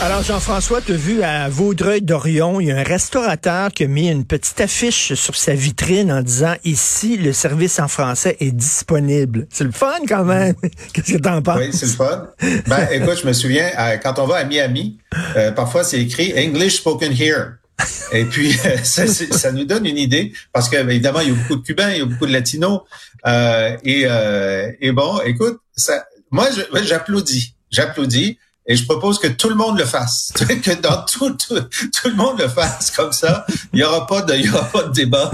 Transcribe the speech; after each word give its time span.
Alors, 0.00 0.22
Jean-François, 0.22 0.80
tu 0.80 0.92
as 0.92 0.96
vu 0.96 1.22
à 1.22 1.48
Vaudreuil-Dorion, 1.48 2.60
il 2.60 2.68
y 2.68 2.70
a 2.70 2.76
un 2.76 2.84
restaurateur 2.84 3.72
qui 3.72 3.82
a 3.82 3.88
mis 3.88 4.08
une 4.08 4.24
petite 4.24 4.60
affiche 4.60 5.14
sur 5.14 5.34
sa 5.34 5.54
vitrine 5.54 6.12
en 6.12 6.22
disant 6.22 6.54
Ici, 6.64 7.16
le 7.16 7.32
service 7.32 7.80
en 7.80 7.88
français 7.88 8.36
est 8.38 8.52
disponible. 8.52 9.48
C'est 9.50 9.64
le 9.64 9.72
fun 9.72 9.98
quand 10.08 10.24
même. 10.24 10.54
Qu'est-ce 10.92 11.14
que 11.14 11.18
t'en 11.18 11.42
penses? 11.42 11.58
Oui, 11.58 11.70
c'est 11.72 11.86
le 11.86 11.92
fun. 11.92 12.28
Ben, 12.68 12.86
écoute, 12.92 13.18
je 13.22 13.26
me 13.26 13.32
souviens, 13.32 13.70
euh, 13.76 13.96
quand 13.96 14.20
on 14.20 14.26
va 14.26 14.36
à 14.36 14.44
Miami, 14.44 14.98
euh, 15.36 15.50
parfois 15.50 15.82
c'est 15.82 16.00
écrit 16.00 16.32
English 16.36 16.76
spoken 16.76 17.12
here. 17.12 17.54
Et 18.12 18.24
puis, 18.24 18.52
ça, 18.82 19.06
ça, 19.06 19.52
nous 19.52 19.64
donne 19.64 19.86
une 19.86 19.98
idée, 19.98 20.32
parce 20.52 20.68
que 20.68 20.76
évidemment, 20.76 21.20
il 21.20 21.28
y 21.28 21.32
a 21.32 21.34
beaucoup 21.34 21.56
de 21.56 21.62
Cubains, 21.62 21.90
il 21.90 21.98
y 21.98 22.02
a 22.02 22.06
beaucoup 22.06 22.26
de 22.26 22.32
Latinos. 22.32 22.80
Euh, 23.26 23.76
et, 23.84 24.04
euh, 24.06 24.70
et 24.80 24.92
bon, 24.92 25.20
écoute, 25.24 25.58
ça, 25.76 26.06
moi, 26.30 26.48
j'applaudis. 26.84 27.54
J'applaudis. 27.70 28.38
Et 28.70 28.76
je 28.76 28.84
propose 28.84 29.18
que 29.18 29.28
tout 29.28 29.48
le 29.48 29.54
monde 29.54 29.78
le 29.78 29.86
fasse, 29.86 30.32
que 30.62 30.80
dans 30.80 31.02
tout, 31.06 31.30
tout, 31.30 31.58
tout 31.60 32.08
le 32.08 32.14
monde 32.14 32.38
le 32.38 32.48
fasse 32.48 32.90
comme 32.90 33.12
ça. 33.12 33.46
Il 33.72 33.80
y 33.80 33.84
aura 33.84 34.06
pas 34.06 34.20
de, 34.20 34.34
il 34.34 34.44
y 34.44 34.50
aura 34.50 34.66
pas 34.66 34.82
de 34.82 34.92
débat. 34.92 35.30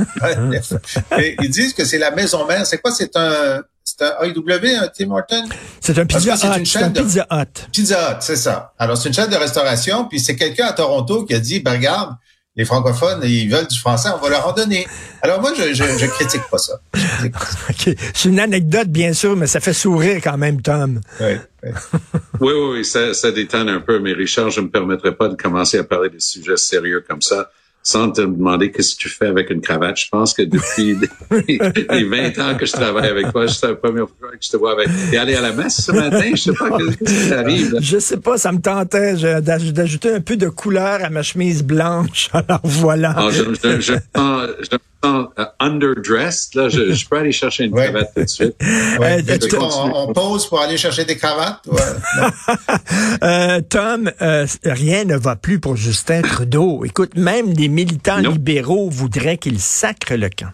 Et 1.19 1.37
ils 1.43 1.51
disent 1.51 1.75
que 1.75 1.85
c'est 1.85 1.99
la 1.99 2.13
maison 2.13 2.47
mère. 2.47 2.65
C'est 2.65 2.79
quoi? 2.79 2.93
C'est 2.93 3.17
un, 3.17 3.61
c'est 3.83 4.03
un 4.03 4.13
AEW, 4.23 4.83
un 4.83 4.89
Tim 4.89 5.11
Horton 5.11 5.49
C'est 5.81 5.99
un 5.99 6.07
Pizza 6.07 6.35
Hut. 6.35 6.65
C'est 6.65 6.83
un 6.83 6.91
Pizza 6.91 7.27
Hut. 7.31 7.67
Pizza 7.73 8.13
Hut, 8.13 8.17
c'est 8.21 8.37
ça. 8.37 8.73
Alors 8.79 8.97
c'est 8.97 9.09
une 9.09 9.15
chaîne 9.15 9.31
de 9.31 9.37
restauration. 9.37 10.07
Puis 10.07 10.21
c'est 10.21 10.37
quelqu'un 10.37 10.67
à 10.67 10.73
Toronto 10.73 11.25
qui 11.25 11.35
a 11.35 11.41
dit, 11.41 11.59
ben 11.59 11.73
regarde, 11.73 12.15
les 12.57 12.65
francophones, 12.65 13.21
ils 13.25 13.51
veulent 13.51 13.67
du 13.67 13.79
français, 13.79 14.09
on 14.15 14.23
va 14.23 14.31
leur 14.31 14.47
en 14.47 14.53
donner. 14.53 14.87
Alors 15.23 15.41
moi, 15.41 15.53
je, 15.57 15.75
je, 15.75 15.85
je 15.85 16.07
critique 16.07 16.43
pas 16.51 16.59
ça. 16.59 16.81
C'est 18.15 18.29
une 18.29 18.39
anecdote, 18.39 18.89
bien 18.89 19.13
sûr, 19.13 19.37
mais 19.37 19.47
ça 19.47 19.61
fait 19.61 19.73
sourire 19.73 20.21
quand 20.23 20.39
même, 20.39 20.63
Tom. 20.63 21.01
Oui, 21.21 21.33
oui, 21.63 21.71
oui, 22.41 22.53
oui 22.53 22.85
ça, 22.85 23.13
ça 23.13 23.33
détonne 23.33 23.69
un 23.69 23.81
peu, 23.81 23.99
mais 23.99 24.13
Richard, 24.13 24.51
je 24.51 24.61
ne 24.61 24.67
me 24.67 24.71
permettrai 24.71 25.17
pas 25.17 25.29
de 25.29 25.35
commencer 25.35 25.79
à 25.79 25.85
parler 25.85 26.11
des 26.11 26.21
sujets 26.21 26.57
sérieux 26.57 27.05
comme 27.09 27.23
ça 27.23 27.51
sans 27.87 28.11
te 28.11 28.23
demander 28.23 28.73
qu'est-ce 28.73 28.95
que 28.95 29.01
tu 29.01 29.09
fais 29.11 29.27
avec 29.27 29.51
une 29.51 29.61
cravate. 29.61 29.99
Je 29.99 30.09
pense 30.11 30.33
que 30.33 30.43
depuis 30.43 30.97
les 31.91 32.05
20 32.05 32.39
ans 32.39 32.57
que 32.57 32.65
je 32.65 32.73
travaille 32.73 33.09
avec 33.09 33.31
toi, 33.31 33.47
c'est 33.47 33.69
la 33.69 33.75
première 33.75 34.07
fois 34.09 34.31
que 34.31 34.39
je 34.41 34.51
te 34.51 34.57
vois 34.57 34.73
avec. 34.73 34.89
T'es 35.11 35.19
allé 35.19 35.35
à 35.35 35.43
la 35.43 35.53
messe 35.53 35.83
ce 35.83 35.93
matin? 35.93 36.31
Je 36.35 36.41
sais 36.41 36.53
pas 36.55 36.71
qu'est-ce 36.79 36.97
qui 36.97 37.29
t'arrive. 37.29 37.77
Je 37.81 37.99
sais 37.99 38.17
pas, 38.17 38.39
ça 38.39 38.53
me 38.53 38.61
tentait 38.61 39.41
d'ajouter 39.43 40.15
un 40.15 40.21
peu 40.23 40.37
de 40.37 40.49
couleur 40.49 41.05
à 41.05 41.11
ma 41.11 41.23
chemise 41.23 41.63
blanche. 41.63 42.31
Alors 42.33 42.61
voilà. 42.65 43.15
Ah, 43.19 43.29
je, 43.31 43.43
je, 43.43 43.81
je, 43.81 43.93
je, 43.93 44.77
underdressed. 45.61 46.55
Là, 46.55 46.69
je, 46.69 46.93
je, 46.93 47.09
peux 47.09 47.17
aller 47.17 47.33
chercher 47.33 47.65
une 47.65 47.73
cravate 47.73 48.13
tout 48.15 48.23
de 48.23 48.29
suite. 48.29 48.57
Ouais. 48.99 49.23
Euh, 49.29 49.39
on, 49.59 50.09
on, 50.09 50.13
pose 50.13 50.47
pour 50.47 50.61
aller 50.61 50.77
chercher 50.77 51.05
des 51.05 51.17
cravates. 51.17 51.61
Ouais. 51.67 51.81
euh, 53.23 53.61
Tom, 53.69 54.11
euh, 54.23 54.47
rien 54.65 55.05
ne 55.05 55.17
va 55.17 55.37
plus 55.37 55.59
pour 55.59 55.77
Justin 55.77 56.23
Trudeau. 56.23 56.85
Écoute, 56.85 57.17
même 57.17 57.55
des 57.55 57.69
militants 57.69 58.23
non. 58.23 58.33
libéraux 58.33 58.89
voudraient 58.89 59.39
qu'il 59.39 59.61
sacre 59.61 60.15
le 60.15 60.29
camp. 60.29 60.53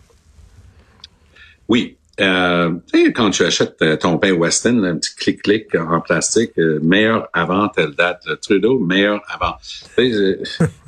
Oui. 1.69 1.97
Euh, 2.21 2.75
quand 3.15 3.31
tu 3.31 3.45
achètes 3.45 3.77
euh, 3.81 3.97
ton 3.97 4.19
pain 4.19 4.33
Weston, 4.33 4.85
un 4.85 4.97
petit 4.97 5.15
clic-clic 5.15 5.75
en 5.75 6.01
plastique, 6.01 6.53
euh, 6.59 6.79
meilleur 6.83 7.29
avant 7.33 7.69
telle 7.69 7.93
date. 7.93 8.23
Trudeau, 8.43 8.79
meilleur 8.79 9.23
avant. 9.29 9.55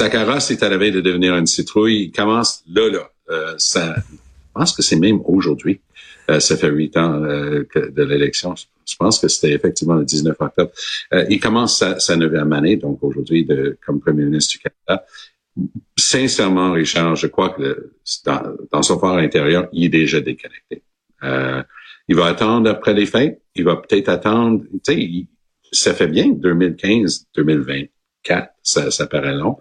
Sa 0.00 0.08
carrosse 0.08 0.50
est 0.50 0.62
à 0.62 0.70
la 0.70 0.78
veille 0.78 0.92
de 0.92 1.02
devenir 1.02 1.36
une 1.36 1.46
citrouille. 1.46 2.04
Il 2.04 2.10
commence 2.10 2.64
là, 2.66 2.88
là. 2.88 3.10
Euh, 3.28 3.52
ça, 3.58 3.96
je 3.98 4.16
pense 4.54 4.72
que 4.72 4.80
c'est 4.80 4.96
même 4.96 5.20
aujourd'hui. 5.26 5.82
Euh, 6.30 6.40
ça 6.40 6.56
fait 6.56 6.70
huit 6.70 6.96
ans 6.96 7.22
euh, 7.22 7.66
de 7.74 8.02
l'élection. 8.02 8.54
Je 8.56 8.96
pense 8.98 9.18
que 9.18 9.28
c'était 9.28 9.52
effectivement 9.52 9.96
le 9.96 10.06
19 10.06 10.34
octobre. 10.40 10.70
Euh, 11.12 11.26
il 11.28 11.38
commence 11.38 11.76
sa, 11.76 12.00
sa 12.00 12.16
neuvième 12.16 12.50
année, 12.54 12.76
donc 12.76 13.00
aujourd'hui, 13.02 13.46
comme 13.84 14.00
premier 14.00 14.24
ministre 14.24 14.52
du 14.52 14.60
Canada. 14.60 15.04
Sincèrement, 15.98 16.72
Richard, 16.72 17.16
je 17.16 17.26
crois 17.26 17.50
que 17.50 17.92
dans, 18.24 18.56
dans 18.72 18.82
son 18.82 18.98
fort 18.98 19.18
intérieur, 19.18 19.68
il 19.74 19.84
est 19.84 19.88
déjà 19.90 20.22
déconnecté. 20.22 20.82
Euh, 21.24 21.62
il 22.08 22.16
va 22.16 22.24
attendre 22.24 22.70
après 22.70 22.94
les 22.94 23.04
fêtes. 23.04 23.42
Il 23.54 23.64
va 23.64 23.76
peut-être 23.76 24.08
attendre. 24.08 24.62
Tu 24.82 24.94
sais, 24.94 25.26
ça 25.72 25.92
fait 25.92 26.08
bien 26.08 26.30
2015, 26.30 27.26
2020. 27.36 27.82
4, 28.22 28.48
ça, 28.62 28.90
ça 28.90 29.06
paraît 29.06 29.34
long. 29.34 29.58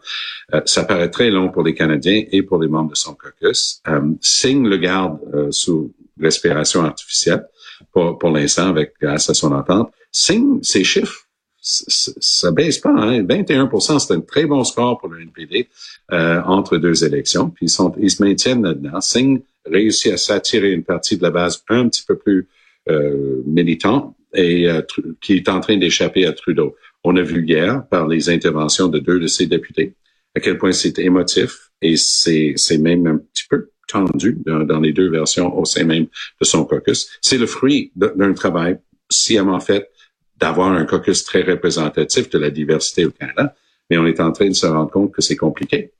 Euh, 0.53 0.61
ça 0.65 0.83
paraît 0.83 1.09
très 1.09 1.29
long 1.29 1.49
pour 1.49 1.63
les 1.63 1.73
Canadiens 1.73 2.23
et 2.31 2.43
pour 2.43 2.59
les 2.61 2.67
membres 2.67 2.91
de 2.91 2.95
son 2.95 3.13
caucus. 3.13 3.81
Euh, 3.87 4.01
Singh 4.21 4.67
le 4.67 4.77
garde 4.77 5.19
euh, 5.33 5.51
sous 5.51 5.93
respiration 6.19 6.83
artificielle 6.83 7.45
pour, 7.91 8.17
pour 8.17 8.29
l'instant 8.29 8.67
avec 8.67 8.93
grâce 9.01 9.29
à 9.29 9.33
son 9.33 9.51
entente. 9.51 9.91
Singh, 10.11 10.63
ses 10.63 10.83
chiffres, 10.83 11.29
ça 11.61 12.51
baisse 12.51 12.79
pas. 12.79 12.91
Hein? 12.91 13.23
21% 13.23 13.99
c'est 13.99 14.13
un 14.13 14.21
très 14.21 14.45
bon 14.45 14.63
score 14.63 14.97
pour 14.97 15.09
le 15.09 15.21
NPD 15.21 15.67
euh, 16.11 16.41
entre 16.45 16.77
deux 16.77 17.03
élections. 17.03 17.49
Puis 17.49 17.65
ils, 17.67 17.69
sont, 17.69 17.93
ils 17.99 18.11
se 18.11 18.23
maintiennent 18.23 18.63
là-dedans. 18.63 19.01
Singh 19.01 19.41
réussit 19.65 20.13
à 20.13 20.17
s'attirer 20.17 20.71
une 20.71 20.83
partie 20.83 21.17
de 21.17 21.23
la 21.23 21.31
base 21.31 21.63
un 21.69 21.87
petit 21.89 22.03
peu 22.07 22.17
plus 22.17 22.47
euh, 22.89 23.43
militante 23.45 24.15
et 24.33 24.69
euh, 24.69 24.81
qui 25.21 25.35
est 25.35 25.49
en 25.49 25.59
train 25.59 25.77
d'échapper 25.77 26.25
à 26.25 26.33
Trudeau. 26.33 26.75
On 27.03 27.15
a 27.15 27.21
vu 27.21 27.45
hier, 27.45 27.87
par 27.87 28.07
les 28.07 28.29
interventions 28.29 28.87
de 28.87 28.99
deux 28.99 29.19
de 29.19 29.27
ses 29.27 29.45
députés, 29.45 29.93
à 30.35 30.39
quel 30.39 30.57
point 30.57 30.71
c'est 30.71 30.99
émotif 30.99 31.69
et 31.81 31.95
c'est, 31.97 32.55
même 32.77 33.07
un 33.07 33.17
petit 33.17 33.45
peu 33.49 33.69
tendu 33.87 34.37
dans, 34.45 34.63
dans, 34.63 34.79
les 34.79 34.93
deux 34.93 35.09
versions 35.09 35.57
au 35.57 35.65
sein 35.65 35.83
même 35.83 36.05
de 36.39 36.45
son 36.45 36.65
caucus. 36.65 37.09
C'est 37.21 37.37
le 37.37 37.47
fruit 37.47 37.91
d'un 37.95 38.33
travail 38.33 38.79
sciemment 39.09 39.59
fait 39.59 39.89
d'avoir 40.37 40.71
un 40.71 40.85
caucus 40.85 41.23
très 41.23 41.41
représentatif 41.41 42.29
de 42.29 42.37
la 42.37 42.49
diversité 42.49 43.05
au 43.05 43.11
Canada, 43.11 43.55
mais 43.89 43.97
on 43.97 44.05
est 44.05 44.19
en 44.19 44.31
train 44.31 44.47
de 44.47 44.53
se 44.53 44.67
rendre 44.67 44.91
compte 44.91 45.11
que 45.11 45.21
c'est 45.21 45.35
compliqué. 45.35 45.91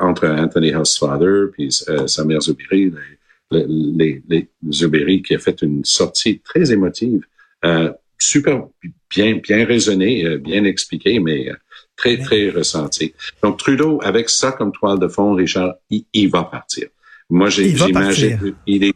entre 0.00 0.26
Anthony 0.26 0.74
Housefather 0.74 1.50
puis 1.52 1.70
euh, 1.88 2.06
Samir 2.06 2.40
Zubiri, 2.42 2.92
les, 3.50 3.66
les, 3.68 4.22
les, 4.28 4.48
Zubiri 4.70 5.22
qui 5.22 5.34
a 5.34 5.38
fait 5.38 5.62
une 5.62 5.84
sortie 5.84 6.40
très 6.40 6.72
émotive, 6.72 7.22
euh, 7.64 7.92
super 8.18 8.66
bien, 9.14 9.38
bien 9.42 9.64
raisonné, 9.64 10.24
euh, 10.24 10.38
bien 10.38 10.64
expliqué, 10.64 11.20
mais 11.20 11.50
euh, 11.50 11.54
très, 11.96 12.18
très 12.18 12.50
ressenti. 12.50 13.14
Donc, 13.42 13.58
Trudeau, 13.58 14.00
avec 14.02 14.28
ça 14.28 14.52
comme 14.52 14.72
toile 14.72 14.98
de 14.98 15.08
fond, 15.08 15.34
Richard, 15.34 15.74
il, 15.90 16.04
il 16.12 16.30
va 16.30 16.44
partir. 16.44 16.88
Moi, 17.30 17.50
j'imagine 17.50 18.54
il 18.66 18.84
est, 18.84 18.94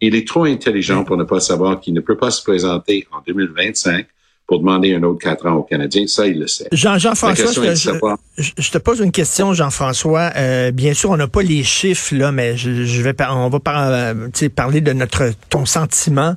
il 0.00 0.14
est 0.14 0.26
trop 0.26 0.44
intelligent 0.44 1.04
pour 1.04 1.16
ne 1.16 1.24
pas 1.24 1.40
savoir 1.40 1.80
qu'il 1.80 1.92
ne 1.92 2.00
peut 2.00 2.16
pas 2.16 2.30
se 2.30 2.42
présenter 2.42 3.06
en 3.12 3.20
2025 3.26 4.06
pour 4.46 4.60
demander 4.60 4.94
un 4.94 5.02
autre 5.02 5.18
quatre 5.18 5.46
ans 5.46 5.56
aux 5.56 5.62
Canadiens. 5.62 6.06
Ça, 6.06 6.26
il 6.26 6.38
le 6.38 6.46
sait. 6.46 6.68
Jean, 6.72 6.96
Jean-François, 6.96 7.52
je, 7.52 8.50
je, 8.56 8.70
te 8.70 8.78
pose 8.78 9.00
une 9.00 9.12
question, 9.12 9.52
Jean-François. 9.52 10.30
Euh, 10.36 10.70
bien 10.70 10.94
sûr, 10.94 11.10
on 11.10 11.18
n'a 11.18 11.28
pas 11.28 11.42
les 11.42 11.62
chiffres, 11.62 12.14
là, 12.14 12.32
mais 12.32 12.56
je, 12.56 12.84
je 12.84 13.02
vais, 13.02 13.14
on 13.28 13.50
va 13.50 13.60
par, 13.60 14.14
parler 14.56 14.80
de 14.80 14.92
notre, 14.94 15.32
ton 15.50 15.66
sentiment. 15.66 16.34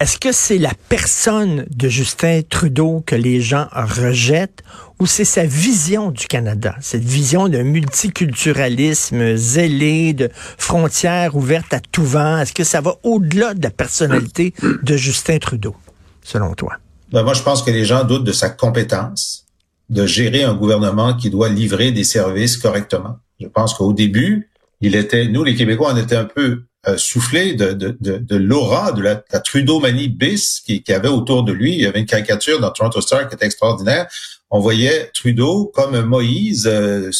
Est-ce 0.00 0.16
que 0.16 0.32
c'est 0.32 0.56
la 0.56 0.72
personne 0.88 1.66
de 1.68 1.90
Justin 1.90 2.40
Trudeau 2.48 3.02
que 3.04 3.14
les 3.14 3.42
gens 3.42 3.68
rejettent 3.74 4.62
ou 4.98 5.04
c'est 5.04 5.26
sa 5.26 5.44
vision 5.44 6.10
du 6.10 6.26
Canada, 6.26 6.74
cette 6.80 7.04
vision 7.04 7.48
de 7.48 7.58
multiculturalisme 7.58 9.36
zélé, 9.36 10.14
de 10.14 10.30
frontières 10.56 11.36
ouvertes 11.36 11.74
à 11.74 11.80
tout 11.80 12.02
vent? 12.02 12.38
Est-ce 12.38 12.54
que 12.54 12.64
ça 12.64 12.80
va 12.80 12.96
au-delà 13.02 13.52
de 13.52 13.62
la 13.62 13.68
personnalité 13.68 14.54
de 14.82 14.96
Justin 14.96 15.38
Trudeau, 15.38 15.76
selon 16.22 16.54
toi? 16.54 16.76
Ben 17.12 17.22
moi, 17.22 17.34
je 17.34 17.42
pense 17.42 17.62
que 17.62 17.70
les 17.70 17.84
gens 17.84 18.02
doutent 18.04 18.24
de 18.24 18.32
sa 18.32 18.48
compétence 18.48 19.44
de 19.90 20.06
gérer 20.06 20.44
un 20.44 20.54
gouvernement 20.54 21.12
qui 21.12 21.28
doit 21.28 21.50
livrer 21.50 21.92
des 21.92 22.04
services 22.04 22.56
correctement. 22.56 23.18
Je 23.38 23.48
pense 23.48 23.74
qu'au 23.74 23.92
début, 23.92 24.48
il 24.80 24.94
était, 24.94 25.28
nous 25.28 25.44
les 25.44 25.54
Québécois, 25.54 25.92
on 25.92 25.96
était 25.98 26.16
un 26.16 26.24
peu 26.24 26.62
euh, 26.88 26.96
soufflé 26.96 27.52
de, 27.54 27.72
de, 27.72 27.96
de, 28.00 28.36
l'aura, 28.36 28.92
de 28.92 29.02
la, 29.02 29.16
Trudeau-manie 29.16 30.08
bis 30.08 30.62
qui, 30.64 30.82
qui 30.82 30.92
avait 30.94 31.08
autour 31.08 31.42
de 31.42 31.52
lui. 31.52 31.74
Il 31.74 31.80
y 31.82 31.86
avait 31.86 32.00
une 32.00 32.06
caricature 32.06 32.58
dans 32.58 32.70
Toronto 32.70 33.00
Star 33.02 33.28
qui 33.28 33.34
était 33.34 33.44
extraordinaire. 33.44 34.06
On 34.50 34.60
voyait 34.60 35.10
Trudeau 35.14 35.70
comme 35.74 36.00
Moïse 36.00 36.66
euh, 36.66 37.10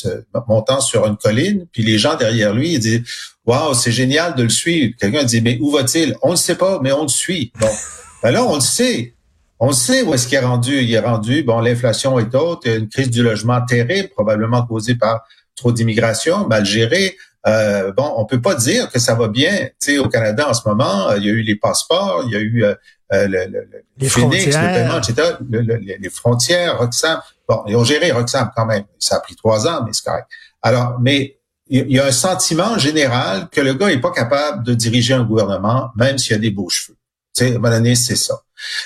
montant 0.49 0.81
sur 0.81 1.07
une 1.07 1.17
colline, 1.17 1.67
puis 1.73 1.83
les 1.83 1.99
gens 1.99 2.17
derrière 2.17 2.55
lui, 2.55 2.73
ils 2.73 2.79
disaient 2.79 3.03
«Waouh, 3.47 3.75
c'est 3.75 3.93
génial 3.93 4.35
de 4.35 4.45
le 4.45 4.49
suivre». 4.49 4.95
Quelqu'un 4.99 5.25
dit 5.25 5.41
«Mais 5.43 5.59
où 5.61 5.71
va-t-il» 5.71 6.17
On 6.23 6.31
ne 6.31 6.37
sait 6.37 6.57
pas, 6.57 6.81
mais 6.83 6.93
on 6.93 7.03
le 7.03 7.09
suit. 7.09 7.53
Bon, 7.61 7.69
ben 8.23 8.35
on 8.39 8.55
le 8.55 8.61
sait. 8.61 9.15
On 9.59 9.73
sait 9.73 10.03
où 10.03 10.15
est-ce 10.15 10.27
qu'il 10.27 10.39
est 10.39 10.41
rendu. 10.41 10.83
Il 10.83 10.91
est 10.91 11.01
rendu, 11.01 11.43
bon, 11.43 11.61
l'inflation 11.61 12.19
est 12.19 12.35
haute, 12.35 12.65
une 12.65 12.89
crise 12.89 13.11
du 13.11 13.23
logement 13.23 13.61
terrible, 13.65 14.09
probablement 14.09 14.65
causée 14.65 14.95
par 14.95 15.21
trop 15.61 15.73
d'immigration, 15.73 16.47
mal 16.49 16.65
gérée, 16.65 17.17
Euh, 17.47 17.91
bon, 17.97 18.13
on 18.19 18.27
peut 18.27 18.43
pas 18.43 18.55
dire 18.55 18.91
que 18.93 18.99
ça 18.99 19.15
va 19.15 19.27
bien. 19.29 19.55
Tu 19.81 19.93
sais, 19.95 19.99
au 19.99 20.09
Canada 20.11 20.47
en 20.51 20.53
ce 20.53 20.61
moment, 20.69 21.11
il 21.15 21.25
y 21.25 21.31
a 21.31 21.33
eu 21.33 21.41
les 21.41 21.57
passeports, 21.57 22.23
il 22.27 22.33
y 22.33 22.37
a 22.37 22.41
eu 22.41 22.65
euh, 22.65 22.75
le, 23.11 23.47
le, 23.47 23.61
les 23.97 24.09
Phoenix, 24.11 24.43
frontières. 24.43 24.63
le 24.63 24.75
paiement, 24.77 24.99
etc. 25.01 25.97
les 26.05 26.11
frontières, 26.11 26.79
Roxham. 26.79 27.19
Bon, 27.49 27.63
ils 27.67 27.77
ont 27.77 27.85
géré 27.93 28.13
Roxham 28.13 28.51
quand 28.55 28.67
même. 28.67 28.85
Ça 28.99 29.17
a 29.17 29.21
pris 29.21 29.37
trois 29.37 29.67
ans, 29.67 29.83
mais 29.87 29.93
c'est 29.95 30.05
correct. 30.05 30.27
Alors, 30.61 30.99
mais 31.01 31.39
il 31.71 31.91
y 31.91 31.99
a 31.99 32.05
un 32.05 32.13
sentiment 32.13 32.77
général 32.77 33.49
que 33.51 33.63
le 33.63 33.73
gars 33.73 33.91
est 33.91 34.01
pas 34.01 34.11
capable 34.13 34.63
de 34.69 34.75
diriger 34.75 35.15
un 35.15 35.25
gouvernement, 35.25 35.93
même 35.97 36.19
s'il 36.19 36.35
a 36.37 36.39
des 36.39 36.51
beaux 36.51 36.69
cheveux. 36.69 36.99
Tu 37.35 37.45
sais, 37.45 37.53
à 37.53 37.57
un 37.57 37.59
moment 37.59 37.71
donné, 37.71 37.95
c'est 37.95 38.17
ça. 38.17 38.37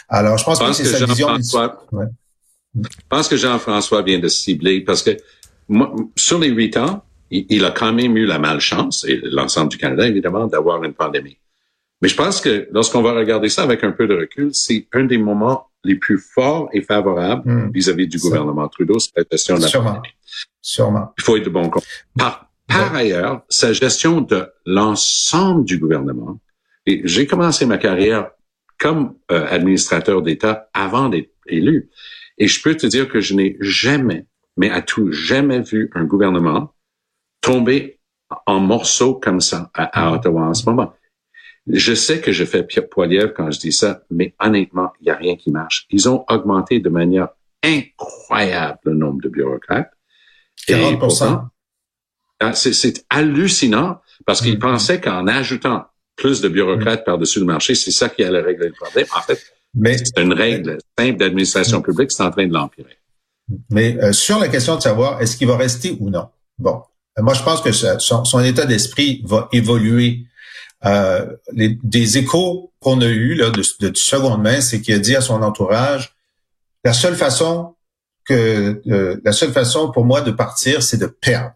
Alors, 0.09 0.38
je 0.38 0.44
pense, 0.44 0.59
Je 0.61 0.65
pense 0.65 0.79
que 0.79 0.85
c'est 0.85 0.93
que 0.93 0.99
sa 0.99 1.06
vision. 1.06 1.29
Ouais. 1.99 2.06
Je 2.77 2.88
pense 3.09 3.27
que 3.27 3.37
Jean-François 3.37 4.03
vient 4.03 4.20
de 4.20 4.29
cibler 4.29 4.81
parce 4.82 5.03
que 5.03 5.17
moi, 5.69 5.94
sur 6.16 6.38
les 6.38 6.49
huit 6.49 6.76
ans, 6.76 7.05
il, 7.31 7.46
il 7.49 7.64
a 7.64 7.70
quand 7.70 7.93
même 7.93 8.16
eu 8.16 8.26
la 8.26 8.38
malchance, 8.38 9.05
et 9.08 9.20
l'ensemble 9.25 9.70
du 9.70 9.78
Canada, 9.78 10.06
évidemment, 10.06 10.46
d'avoir 10.46 10.82
une 10.84 10.94
pandémie. 10.94 11.38
Mais 12.02 12.08
je 12.08 12.16
pense 12.16 12.40
que 12.40 12.69
lorsqu'on 12.72 13.02
va 13.02 13.12
regarder 13.14 13.49
ça 13.49 13.62
avec 13.62 13.82
un 13.84 13.93
peu 13.93 14.06
de 14.06 14.14
recul, 14.14 14.50
c'est 14.52 14.87
un 14.93 15.05
des 15.05 15.16
moments 15.19 15.69
les 15.84 15.94
plus 15.96 16.19
forts 16.19 16.69
et 16.72 16.81
favorables 16.82 17.43
Hmm. 17.50 17.70
vis-à-vis 17.72 18.08
du 18.08 18.19
gouvernement 18.19 18.69
Trudeau, 18.69 18.99
c'est 18.99 19.11
la 19.16 19.25
gestion 19.31 19.56
de 19.56 19.62
la 19.62 19.69
Sûrement. 19.69 19.94
pandémie. 19.94 20.14
Sûrement. 20.61 21.12
Il 21.19 21.25
faut 21.25 21.37
être 21.37 21.44
de 21.44 21.50
bon 21.50 21.69
compte. 21.70 21.84
Par, 22.19 22.50
par 22.67 22.94
ailleurs, 22.94 23.43
sa 23.49 23.72
gestion 23.72 24.20
de 24.22 24.49
l'ensemble 24.67 25.64
du 25.64 25.78
gouvernement, 25.78 26.40
et 26.87 27.00
j'ai 27.05 27.26
commencé 27.26 27.64
ma 27.67 27.78
carrière 27.78 28.31
comme 28.78 29.14
euh, 29.31 29.46
administrateur 29.49 30.20
d'État 30.22 30.69
avant 30.75 31.08
d'être 31.08 31.31
élu. 31.46 31.88
Et 32.38 32.49
je 32.49 32.60
peux 32.62 32.75
te 32.76 32.87
dire 32.87 33.08
que 33.08 33.20
je 33.20 33.34
n'ai 33.34 33.56
jamais, 33.60 34.26
mais 34.56 34.71
à 34.71 34.83
tout 34.83 35.11
jamais 35.12 35.61
vu 35.61 35.91
un 35.95 36.05
gouvernement 36.05 36.73
tomber 37.41 37.99
en 38.47 38.61
morceaux 38.61 39.15
comme 39.15 39.41
ça 39.41 39.71
à, 39.75 39.85
à 40.06 40.12
Ottawa 40.12 40.43
en 40.43 40.55
ce 40.55 40.65
moment? 40.69 40.95
Je 41.67 41.95
sais 41.95 42.21
que 42.21 42.31
je 42.33 42.45
fais 42.45 42.62
Pierre 42.62 42.89
Poilievre 42.89 43.33
quand 43.35 43.51
je 43.51 43.59
dis 43.59 43.73
ça, 43.73 44.03
mais 44.11 44.35
honnêtement, 44.39 44.93
il 45.01 45.05
n'y 45.05 45.11
a 45.11 45.17
rien 45.17 45.37
qui 45.37 45.51
marche. 45.51 45.87
Ils 45.91 46.09
ont 46.09 46.25
augmenté 46.29 46.79
de 46.79 46.91
manière 46.91 47.29
incroyable 47.62 48.79
le 48.85 48.95
nombre 48.95 49.23
de 49.23 49.29
bureaucrates. 49.29 49.91
Et 50.69 50.73
40 50.73 50.99
pourtant, 50.99 51.49
ah, 52.41 52.53
C'est 52.53 53.05
hallucinant 53.09 54.01
parce 54.27 54.41
qu'ils 54.43 54.55
Mhm. 54.55 54.59
pensaient 54.61 55.01
qu'en 55.01 55.27
ajoutant 55.27 55.87
plus 56.17 56.41
de 56.43 56.49
bureaucrates 56.49 57.05
par-dessus 57.05 57.41
le 57.41 57.47
marché, 57.47 57.75
c'est 57.75 57.91
ça 57.91 58.09
qui 58.09 58.23
allait 58.23 58.41
régler 58.43 58.69
le 58.69 58.75
problème. 58.75 59.06
En 59.17 59.21
fait, 59.23 59.43
c'est 59.97 60.19
une 60.23 60.33
règle 60.35 60.79
simple 60.99 61.17
d'administration 61.19 61.81
publique, 61.83 62.12
c'est 62.12 62.23
en 62.23 62.31
train 62.31 62.47
de 62.47 62.53
l'empirer. 62.53 62.99
Mais 63.70 63.96
euh, 64.02 64.12
sur 64.12 64.38
la 64.38 64.49
question 64.49 64.76
de 64.76 64.82
savoir 64.82 65.20
est-ce 65.20 65.37
qu'il 65.37 65.49
va 65.49 65.56
rester 65.56 65.96
ou 66.00 66.11
non. 66.11 66.29
Bon, 66.58 66.82
Euh, 67.19 67.23
moi 67.23 67.35
je 67.35 67.43
pense 67.43 67.61
que 67.61 67.73
son, 67.73 68.41
état 68.41 68.67
d'esprit 68.67 69.23
va 69.25 69.49
évoluer. 69.52 70.26
Euh, 70.85 71.26
les, 71.52 71.79
des 71.82 72.19
échos 72.19 72.73
qu'on 72.81 73.00
a 73.00 73.06
eus 73.06 73.35
là, 73.35 73.50
de, 73.50 73.62
de 73.81 73.96
seconde 73.96 74.43
main, 74.43 74.61
c'est 74.61 74.82
qu'il 74.82 74.94
a 74.94 74.99
dit 74.99 75.17
à 75.17 75.23
son 75.23 75.43
entourage 75.43 76.14
la 76.85 76.93
seule 76.93 77.17
façon 77.17 77.75
que 78.26 78.82
euh, 78.87 79.20
la 79.25 79.32
seule 79.32 79.52
façon 79.52 79.91
pour 79.91 80.05
moi 80.05 80.20
de 80.20 80.31
partir, 80.31 80.82
c'est 80.82 80.99
de 80.99 81.06
perdre. 81.06 81.55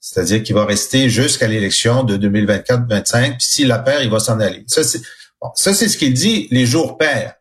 C'est-à-dire 0.00 0.42
qu'il 0.42 0.54
va 0.54 0.64
rester 0.64 1.10
jusqu'à 1.10 1.48
l'élection 1.48 2.04
de 2.04 2.16
2024-25. 2.16 3.36
Puis 3.36 3.46
s'il 3.46 3.68
la 3.68 3.78
perd, 3.78 4.04
il 4.04 4.10
va 4.10 4.20
s'en 4.20 4.40
aller. 4.40 4.64
Ça, 4.66 4.84
c'est 4.84 5.02
bon, 5.40 5.50
ce 5.54 5.96
qu'il 5.98 6.14
dit 6.14 6.48
les 6.50 6.64
jours 6.64 6.96
pairs. 6.96 7.34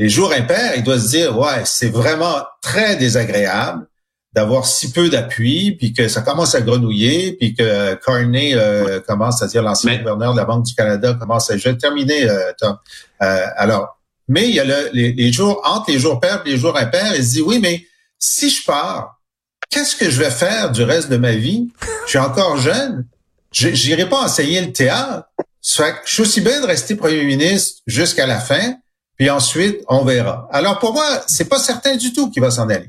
Les 0.00 0.08
jours 0.08 0.32
impairs, 0.32 0.72
il 0.76 0.82
doit 0.82 0.98
se 0.98 1.08
dire, 1.10 1.38
ouais, 1.38 1.62
c'est 1.64 1.90
vraiment 1.90 2.42
très 2.62 2.96
désagréable 2.96 3.86
d'avoir 4.32 4.64
si 4.64 4.92
peu 4.92 5.08
d'appui, 5.10 5.72
puis 5.72 5.92
que 5.92 6.08
ça 6.08 6.22
commence 6.22 6.54
à 6.54 6.60
grenouiller, 6.62 7.32
puis 7.32 7.52
que 7.54 7.94
Carney 8.04 8.52
euh, 8.54 9.00
commence 9.00 9.42
à 9.42 9.46
dire 9.46 9.62
l'ancien 9.62 9.90
Mais- 9.92 9.98
gouverneur 9.98 10.32
de 10.32 10.38
la 10.38 10.44
Banque 10.44 10.64
du 10.64 10.74
Canada 10.74 11.14
commence 11.20 11.50
à. 11.50 11.56
Je 11.56 11.68
vais 11.68 11.76
terminer, 11.76 12.28
euh, 12.30 12.52
Tom. 12.58 12.76
Euh, 13.22 13.46
alors, 13.56 14.00
mais 14.28 14.48
il 14.48 14.54
y 14.54 14.60
a 14.60 14.64
le, 14.64 14.88
les, 14.92 15.12
les 15.12 15.32
jours 15.32 15.60
entre 15.64 15.90
les 15.90 15.98
jours 15.98 16.18
pairs 16.20 16.42
et 16.46 16.50
les 16.50 16.56
jours 16.58 16.76
impairs. 16.78 17.12
Il 17.16 17.24
se 17.24 17.30
dit, 17.32 17.42
oui, 17.42 17.58
mais 17.60 17.84
si 18.18 18.48
je 18.50 18.64
pars, 18.64 19.20
qu'est-ce 19.68 19.96
que 19.96 20.08
je 20.08 20.18
vais 20.22 20.30
faire 20.30 20.70
du 20.70 20.82
reste 20.84 21.10
de 21.10 21.16
ma 21.16 21.32
vie? 21.32 21.68
Je 22.06 22.10
suis 22.10 22.18
encore 22.18 22.56
jeune. 22.56 23.06
Je- 23.52 23.70
J'irai 23.74 24.08
pas 24.08 24.20
enseigner 24.22 24.60
le 24.60 24.72
théâtre. 24.72 25.24
Je 25.62 25.82
suis 26.06 26.22
aussi 26.22 26.40
bien 26.40 26.60
de 26.60 26.66
rester 26.66 26.94
premier 26.94 27.24
ministre 27.24 27.80
jusqu'à 27.86 28.26
la 28.26 28.38
fin, 28.38 28.74
puis 29.20 29.28
ensuite 29.28 29.82
on 29.86 30.02
verra. 30.02 30.48
Alors 30.50 30.78
pour 30.78 30.94
moi, 30.94 31.04
c'est 31.26 31.48
pas 31.48 31.58
certain 31.58 31.94
du 31.96 32.12
tout 32.14 32.30
qu'il 32.30 32.40
va 32.42 32.50
s'en 32.50 32.66
aller. 32.70 32.88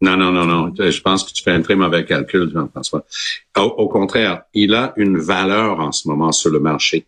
Non, 0.00 0.16
non, 0.16 0.32
non, 0.32 0.46
non. 0.46 0.72
Je 0.76 1.00
pense 1.02 1.22
que 1.22 1.32
tu 1.32 1.42
fais 1.42 1.50
un 1.52 1.60
très 1.60 1.76
mauvais 1.76 2.04
calcul, 2.06 2.50
Jean-François. 2.52 3.04
Au, 3.56 3.60
au 3.62 3.88
contraire, 3.88 4.42
il 4.54 4.74
a 4.74 4.92
une 4.96 5.18
valeur 5.18 5.80
en 5.80 5.92
ce 5.92 6.08
moment 6.08 6.32
sur 6.32 6.50
le 6.50 6.60
marché. 6.60 7.06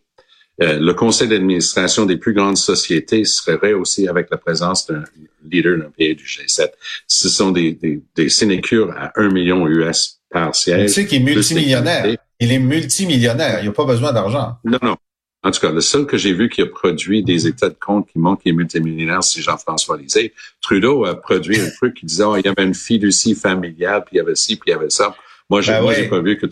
Euh, 0.62 0.78
le 0.78 0.94
conseil 0.94 1.28
d'administration 1.28 2.06
des 2.06 2.16
plus 2.18 2.32
grandes 2.34 2.56
sociétés 2.58 3.24
serait 3.24 3.72
aussi 3.74 4.06
avec 4.08 4.28
la 4.30 4.36
présence 4.38 4.86
d'un 4.86 5.04
leader 5.50 5.78
d'un 5.78 5.90
pays 5.90 6.14
du 6.14 6.24
G7. 6.24 6.68
Ce 7.06 7.28
sont 7.28 7.50
des, 7.52 7.72
des, 7.72 8.02
des 8.14 8.28
sinécures 8.28 8.90
à 8.98 9.12
1 9.16 9.28
million 9.30 9.66
US 9.66 10.20
par 10.30 10.52
Tu 10.52 10.60
siège. 10.60 10.90
sais 10.90 11.06
qu'il 11.06 11.22
est 11.22 11.34
multimillionnaire. 11.34 12.16
Il 12.40 12.52
est 12.52 12.58
multimillionnaire. 12.58 13.60
Il 13.62 13.66
n'a 13.66 13.72
pas 13.72 13.84
besoin 13.86 14.12
d'argent. 14.12 14.56
Non, 14.64 14.78
non. 14.82 14.96
En 15.46 15.52
tout 15.52 15.60
cas, 15.60 15.70
le 15.70 15.80
seul 15.80 16.06
que 16.06 16.18
j'ai 16.18 16.32
vu 16.32 16.48
qui 16.48 16.60
a 16.60 16.66
produit 16.66 17.22
des 17.22 17.46
états 17.46 17.68
de 17.68 17.76
compte 17.80 18.08
qui 18.08 18.18
montrent 18.18 18.42
qu'il 18.42 18.50
est 18.50 18.56
multimillionnaire, 18.56 19.22
c'est 19.22 19.40
Jean-François 19.40 19.96
Lisée. 19.96 20.32
Trudeau 20.60 21.04
a 21.04 21.14
produit 21.14 21.60
un 21.60 21.70
truc 21.70 21.94
qui 21.94 22.04
disait, 22.04 22.24
oh, 22.24 22.36
il 22.36 22.44
y 22.44 22.48
avait 22.48 22.64
une 22.64 22.74
fiducie 22.74 23.36
familiale, 23.36 24.02
puis 24.04 24.16
il 24.16 24.18
y 24.18 24.20
avait 24.20 24.34
ci, 24.34 24.56
puis 24.56 24.70
il 24.70 24.70
y 24.72 24.74
avait 24.74 24.90
ça. 24.90 25.14
Moi, 25.48 25.60
j'ai, 25.60 25.70
Ben 25.70 25.82
moi, 25.82 25.92
ouais. 25.92 25.98
j'ai 25.98 26.08
pas 26.08 26.18
vu 26.18 26.36
que 26.36 26.46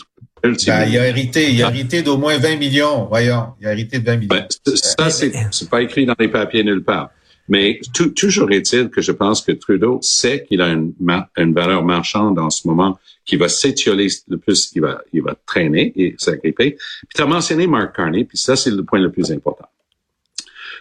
Ben, 0.44 0.54
il 0.62 0.70
a 0.70 1.08
hérité, 1.08 1.50
il 1.50 1.60
a 1.64 1.70
hérité 1.70 2.02
d'au 2.02 2.18
moins 2.18 2.38
20 2.38 2.54
millions. 2.54 3.06
Voyons, 3.06 3.48
il 3.60 3.66
a 3.66 3.72
hérité 3.72 3.98
de 3.98 4.06
20 4.06 4.16
millions. 4.16 4.28
Ben, 4.28 4.46
ça, 4.76 5.10
c'est, 5.10 5.32
c'est 5.50 5.68
pas 5.68 5.82
écrit 5.82 6.06
dans 6.06 6.14
les 6.16 6.28
papiers 6.28 6.62
nulle 6.62 6.84
part. 6.84 7.10
Mais 7.48 7.80
tou- 7.92 8.10
toujours 8.10 8.50
est-il 8.52 8.88
que 8.88 9.02
je 9.02 9.12
pense 9.12 9.42
que 9.42 9.52
Trudeau 9.52 9.98
sait 10.02 10.44
qu'il 10.46 10.62
a 10.62 10.68
une, 10.68 10.94
une 11.36 11.52
valeur 11.52 11.84
marchande 11.84 12.38
en 12.38 12.50
ce 12.50 12.66
moment 12.66 12.98
qui 13.24 13.36
va 13.36 13.48
s'étioler 13.48 14.08
le 14.28 14.38
plus, 14.38 14.70
il 14.74 14.82
va, 14.82 15.02
il 15.12 15.22
va 15.22 15.34
traîner 15.46 15.92
et 15.96 16.14
s'agripper. 16.18 16.72
Puis 16.72 17.14
tu 17.14 17.22
as 17.22 17.26
mentionné 17.26 17.66
Mark 17.66 17.94
Carney, 17.96 18.24
puis 18.24 18.38
ça, 18.38 18.56
c'est 18.56 18.70
le 18.70 18.82
point 18.84 19.00
le 19.00 19.10
plus 19.12 19.30
important. 19.30 19.66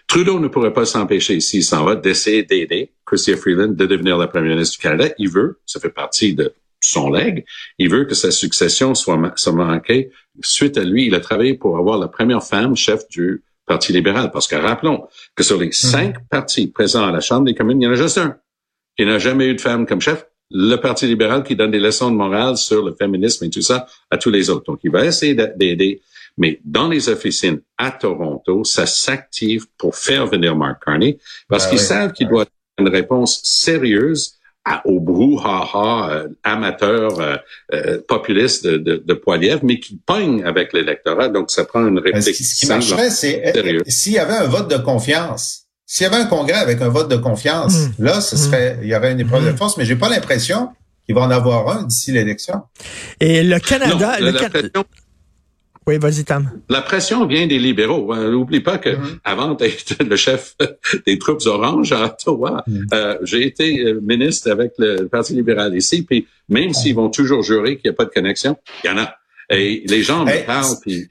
Trudeau 0.07 0.39
ne 0.39 0.47
pourrait 0.49 0.73
pas 0.73 0.85
s'empêcher, 0.85 1.39
s'il 1.39 1.63
s'en 1.63 1.85
va, 1.85 1.95
d'essayer 1.95 2.43
d'aider 2.43 2.91
Chrystia 3.05 3.37
Freeland 3.37 3.69
de 3.69 3.85
devenir 3.85 4.17
la 4.17 4.27
première 4.27 4.51
ministre 4.55 4.77
du 4.77 4.81
Canada. 4.81 5.13
Il 5.17 5.29
veut, 5.29 5.59
ça 5.65 5.79
fait 5.79 5.89
partie 5.89 6.33
de 6.33 6.53
son 6.81 7.09
legs, 7.09 7.45
il 7.77 7.89
veut 7.89 8.03
que 8.03 8.13
sa 8.13 8.29
succession 8.29 8.93
soit, 8.95 9.31
soit 9.37 9.53
manquée. 9.53 10.11
Suite 10.41 10.77
à 10.77 10.83
lui, 10.83 11.05
il 11.05 11.15
a 11.15 11.21
travaillé 11.21 11.53
pour 11.53 11.77
avoir 11.77 11.97
la 11.97 12.09
première 12.09 12.43
femme 12.43 12.75
chef 12.75 13.07
du 13.07 13.41
Parti 13.65 13.93
libéral. 13.93 14.31
Parce 14.31 14.47
que 14.47 14.55
rappelons 14.55 15.07
que 15.35 15.43
sur 15.43 15.59
les 15.59 15.71
cinq 15.71 16.15
partis 16.29 16.67
présents 16.67 17.05
à 17.07 17.11
la 17.11 17.19
Chambre 17.21 17.45
des 17.45 17.55
communes, 17.55 17.81
il 17.81 17.85
y 17.85 17.87
en 17.87 17.91
a 17.91 17.95
juste 17.95 18.17
un 18.17 18.37
qui 18.97 19.05
n'a 19.05 19.17
jamais 19.19 19.47
eu 19.47 19.55
de 19.55 19.61
femme 19.61 19.85
comme 19.85 20.01
chef. 20.01 20.25
Le 20.51 20.75
Parti 20.75 21.07
libéral 21.07 21.43
qui 21.43 21.55
donne 21.55 21.71
des 21.71 21.79
leçons 21.79 22.11
de 22.11 22.15
morale 22.15 22.57
sur 22.57 22.83
le 22.85 22.93
féminisme 22.93 23.45
et 23.45 23.49
tout 23.49 23.61
ça 23.61 23.87
à 24.11 24.17
tous 24.17 24.29
les 24.29 24.49
autres. 24.49 24.65
Donc, 24.65 24.79
il 24.83 24.91
va 24.91 25.05
essayer 25.05 25.33
d'a- 25.33 25.47
d'aider. 25.47 26.01
Mais 26.37 26.59
dans 26.63 26.89
les 26.89 27.09
officines 27.09 27.61
à 27.77 27.91
Toronto, 27.91 28.63
ça 28.63 28.85
s'active 28.85 29.65
pour 29.77 29.95
faire 29.95 30.25
venir 30.27 30.55
Mark 30.55 30.83
Carney 30.83 31.17
parce 31.47 31.65
Ah 31.65 31.69
qu'ils 31.69 31.79
oui, 31.79 31.85
savent 31.85 32.11
qu'il 32.13 32.27
doit 32.27 32.41
avoir 32.41 32.47
une 32.79 32.89
réponse 32.89 33.41
sérieuse 33.43 34.35
à- 34.65 34.81
au 34.87 34.99
brouhaha 34.99 36.09
euh, 36.09 36.27
amateur 36.43 37.19
euh, 37.19 37.35
euh, 37.73 37.99
populiste 38.07 38.65
de, 38.65 38.77
de, 38.77 39.03
de 39.05 39.13
Poilievre, 39.13 39.61
mais 39.63 39.79
qui 39.79 39.99
pogne 40.05 40.43
avec 40.45 40.73
l'électorat. 40.73 41.27
Donc, 41.29 41.51
ça 41.51 41.65
prend 41.65 41.85
une 41.85 41.99
Ben, 41.99 42.21
ce 42.21 42.29
qui, 42.29 42.43
ce 42.43 42.55
qui 42.55 42.65
simple. 42.65 42.79
marcherait, 42.79 43.09
c'est 43.09 43.55
euh, 43.57 43.79
s'il 43.87 44.13
y 44.13 44.19
avait 44.19 44.33
un 44.33 44.47
vote 44.47 44.69
de 44.69 44.77
confiance. 44.77 45.61
S'il 45.85 46.03
y 46.05 46.07
avait 46.07 46.15
un 46.23 46.25
congrès 46.25 46.53
avec 46.57 46.81
un 46.81 46.87
vote 46.89 47.09
de 47.11 47.17
confiance, 47.17 47.73
Mm. 47.99 48.03
là, 48.05 48.21
ce 48.21 48.37
serait, 48.37 48.79
il 48.81 48.87
y 48.87 48.95
aurait 48.95 49.11
une 49.11 49.19
épreuve 49.19 49.45
de 49.45 49.55
force, 49.55 49.77
mais 49.77 49.85
j'ai 49.85 49.97
pas 49.97 50.09
l'impression 50.09 50.69
qu'il 51.05 51.13
va 51.13 51.21
en 51.21 51.29
avoir 51.31 51.67
un 51.77 51.83
d'ici 51.83 52.11
l'élection. 52.13 52.61
Et 53.19 53.43
le 53.43 53.59
Canada... 53.59 54.17
le 54.19 54.31
la 54.31 54.39
Can- 54.39 54.49
pression, 54.49 54.85
Oui, 55.85 55.97
vas-y, 55.97 56.23
Tam. 56.23 56.49
la 56.69 56.81
pression 56.81 57.25
vient 57.25 57.45
des 57.45 57.59
libéraux. 57.59 58.13
hein. 58.13 58.31
N'oublie 58.31 58.61
pas 58.61 58.77
que 58.77 58.89
Mhm. 58.95 59.19
avant 59.23 59.53
d'être 59.53 59.95
le 60.03 60.15
chef 60.15 60.55
des 61.05 61.17
troupes 61.19 61.41
oranges 61.45 61.91
à 61.91 62.05
Ottawa, 62.05 62.63
Mhm. 62.67 62.87
euh, 62.93 63.17
j'ai 63.23 63.45
été 63.45 63.79
euh, 63.85 63.99
ministre 64.01 64.49
avec 64.51 64.71
le 64.77 65.07
Parti 65.07 65.33
libéral 65.33 65.75
ici. 65.75 66.03
Puis 66.03 66.27
même 66.49 66.73
s'ils 66.73 66.95
vont 66.95 67.09
toujours 67.09 67.43
jurer 67.43 67.77
qu'il 67.77 67.89
n'y 67.89 67.93
a 67.93 67.97
pas 67.97 68.05
de 68.05 68.11
connexion, 68.11 68.57
il 68.83 68.87
y 68.87 68.89
en 68.93 68.97
a. 68.97 69.15
Et 69.49 69.83
les 69.87 70.03
gens 70.03 70.25
Hey, 70.25 70.41
me 70.41 70.45
parlent. 70.45 70.75
Puis 70.81 71.07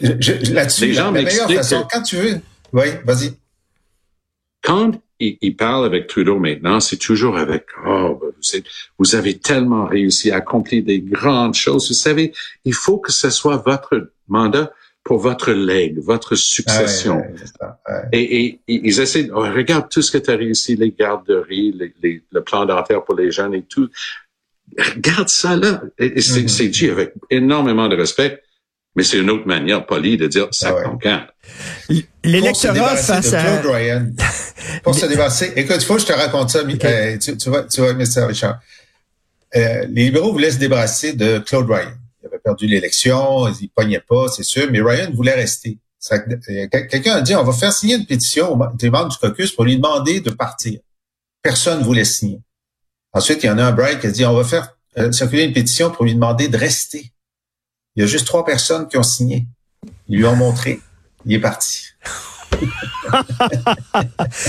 Je- 0.00 0.12
je- 0.18 0.52
Là-dessus, 0.52 0.86
Les 0.86 0.92
la, 0.92 0.94
gens 0.94 1.04
la 1.12 1.22
meilleure 1.22 1.48
m'expliquent 1.48 1.56
façon, 1.58 1.82
que- 1.82 1.88
quand 1.92 2.02
tu 2.02 2.16
veux. 2.16 2.40
Oui, 2.72 2.86
vas-y. 3.04 3.32
quand 4.62 4.92
il, 5.18 5.36
il 5.40 5.56
parle 5.56 5.84
avec 5.84 6.06
Trudeau 6.06 6.38
maintenant, 6.38 6.80
c'est 6.80 6.96
toujours 6.96 7.36
avec 7.38 7.66
oh, 7.86 8.20
vous, 8.98 9.14
avez 9.14 9.38
tellement 9.38 9.86
réussi 9.86 10.30
à 10.30 10.36
accomplir 10.36 10.84
des 10.84 11.00
grandes 11.00 11.54
choses. 11.54 11.88
Vous 11.88 11.94
savez, 11.94 12.32
il 12.64 12.74
faut 12.74 12.98
que 12.98 13.12
ce 13.12 13.30
soit 13.30 13.56
votre 13.58 14.12
mandat 14.28 14.72
pour 15.02 15.18
votre 15.18 15.52
legs, 15.52 15.98
votre 15.98 16.32
ouais, 16.32 16.36
succession. 16.36 17.16
ouais, 17.16 17.34
c'est 17.36 17.46
ça, 17.58 17.80
ouais. 17.88 18.08
Et, 18.12 18.44
et- 18.44 18.60
et 18.68 18.80
ils 18.84 19.00
essaient, 19.00 19.24
de- 19.24 19.32
oh, 19.32 19.40
regarde 19.40 19.88
tout 19.88 20.02
ce 20.02 20.10
que 20.10 20.18
tu 20.18 20.30
as 20.30 20.36
réussi, 20.36 20.76
les 20.76 20.90
garderies, 20.92 21.72
les, 21.72 21.94
les- 22.02 22.22
le 22.30 22.42
plan 22.42 22.66
dentaire 22.66 23.02
pour 23.04 23.14
les 23.16 23.30
jeunes 23.30 23.54
et 23.54 23.62
tout. 23.62 23.88
Regarde 24.78 25.28
ça 25.28 25.56
là. 25.56 25.82
Et 25.98 26.20
c'est 26.20 26.42
mm-hmm. 26.42 26.70
dit 26.70 26.90
avec 26.90 27.14
énormément 27.30 27.88
de 27.88 27.96
respect, 27.96 28.42
mais 28.96 29.02
c'est 29.02 29.18
une 29.18 29.30
autre 29.30 29.46
manière 29.46 29.86
polie 29.86 30.16
de 30.16 30.26
dire 30.26 30.48
ça 30.50 30.74
ah 30.84 30.90
ouais. 31.08 32.04
L'électorat 32.24 32.96
face 32.96 33.32
à... 33.32 33.42
Claude 33.42 33.74
Ryan, 33.74 34.06
pour 34.82 34.94
se 34.94 35.06
débarrasser... 35.06 35.52
Écoute, 35.56 35.76
il 35.78 35.84
faut 35.84 35.94
que 35.94 36.00
je 36.00 36.06
te 36.06 36.12
raconte 36.12 36.50
ça, 36.50 36.60
euh, 36.60 37.18
tu, 37.18 37.36
tu, 37.36 37.48
vois, 37.48 37.64
tu 37.64 37.80
vois, 37.80 37.94
Mr. 37.94 38.24
Richard. 38.26 38.60
Euh, 39.56 39.86
les 39.90 40.04
libéraux 40.04 40.32
voulaient 40.32 40.50
se 40.50 40.58
débarrasser 40.58 41.14
de 41.14 41.38
Claude 41.38 41.68
Ryan. 41.68 41.92
Il 42.22 42.26
avait 42.26 42.38
perdu 42.38 42.66
l'élection, 42.66 43.48
il 43.48 43.68
pognait 43.70 44.02
pas, 44.06 44.28
c'est 44.28 44.42
sûr, 44.42 44.68
mais 44.70 44.80
Ryan 44.80 45.10
voulait 45.14 45.34
rester. 45.34 45.78
Euh, 46.12 46.68
quelqu'un 46.68 47.16
a 47.16 47.20
dit, 47.20 47.34
on 47.34 47.44
va 47.44 47.52
faire 47.52 47.72
signer 47.72 47.96
une 47.96 48.06
pétition 48.06 48.52
aux 48.52 48.56
membres 48.56 49.08
du 49.08 49.16
caucus 49.18 49.52
pour 49.52 49.64
lui 49.64 49.76
demander 49.76 50.20
de 50.20 50.30
partir. 50.30 50.80
Personne 51.42 51.80
ne 51.80 51.84
voulait 51.84 52.04
signer. 52.04 52.40
Ensuite, 53.12 53.42
il 53.42 53.46
y 53.46 53.50
en 53.50 53.58
a 53.58 53.64
un 53.64 53.72
break 53.72 54.00
qui 54.00 54.06
a 54.06 54.10
dit, 54.10 54.24
on 54.24 54.34
va 54.34 54.44
faire 54.44 54.76
euh, 54.98 55.12
circuler 55.12 55.44
une 55.44 55.52
pétition 55.52 55.90
pour 55.90 56.04
lui 56.04 56.14
demander 56.14 56.48
de 56.48 56.56
rester. 56.56 57.12
Il 58.00 58.04
y 58.04 58.04
a 58.04 58.06
juste 58.06 58.26
trois 58.26 58.46
personnes 58.46 58.88
qui 58.88 58.96
ont 58.96 59.02
signé. 59.02 59.44
Ils 60.08 60.16
lui 60.20 60.24
ont 60.24 60.34
montré. 60.34 60.80
Il 61.26 61.34
est 61.34 61.38
parti. 61.38 61.82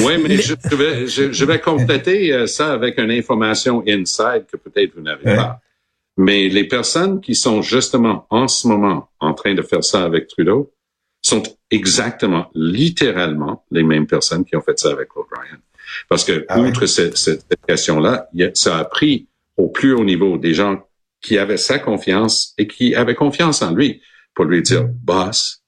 oui, 0.05 0.13
mais 0.23 0.37
je, 0.37 0.53
vais, 0.73 1.05
je, 1.05 1.43
vais, 1.43 1.59
compléter 1.59 2.31
euh, 2.31 2.47
ça 2.47 2.71
avec 2.71 2.97
une 2.97 3.11
information 3.11 3.83
inside 3.85 4.45
que 4.49 4.55
peut-être 4.55 4.93
vous 4.95 5.01
n'avez 5.01 5.35
pas. 5.35 5.59
Mais 6.15 6.47
les 6.47 6.63
personnes 6.63 7.19
qui 7.19 7.35
sont 7.35 7.61
justement 7.61 8.25
en 8.29 8.47
ce 8.47 8.69
moment 8.69 9.09
en 9.19 9.33
train 9.33 9.53
de 9.53 9.61
faire 9.63 9.83
ça 9.83 10.05
avec 10.05 10.29
Trudeau, 10.29 10.71
sont 11.21 11.43
exactement, 11.71 12.49
littéralement, 12.55 13.65
les 13.69 13.83
mêmes 13.83 14.07
personnes 14.07 14.45
qui 14.45 14.55
ont 14.55 14.61
fait 14.61 14.79
ça 14.79 14.91
avec 14.91 15.13
O'Brien. 15.17 15.57
Parce 16.07 16.23
que, 16.23 16.45
ah 16.47 16.61
outre 16.61 16.85
cette, 16.85 17.17
cette, 17.17 17.45
question-là, 17.67 18.29
ça 18.53 18.77
a 18.77 18.85
pris 18.85 19.27
au 19.57 19.67
plus 19.67 19.93
haut 19.93 20.05
niveau 20.05 20.37
des 20.37 20.53
gens 20.53 20.81
qui 21.21 21.37
avaient 21.37 21.57
sa 21.57 21.79
confiance 21.79 22.53
et 22.57 22.67
qui 22.67 22.95
avaient 22.95 23.15
confiance 23.15 23.61
en 23.61 23.73
lui 23.73 24.01
pour 24.35 24.45
lui 24.45 24.61
dire, 24.61 24.83
mm. 24.83 24.93
boss, 25.03 25.63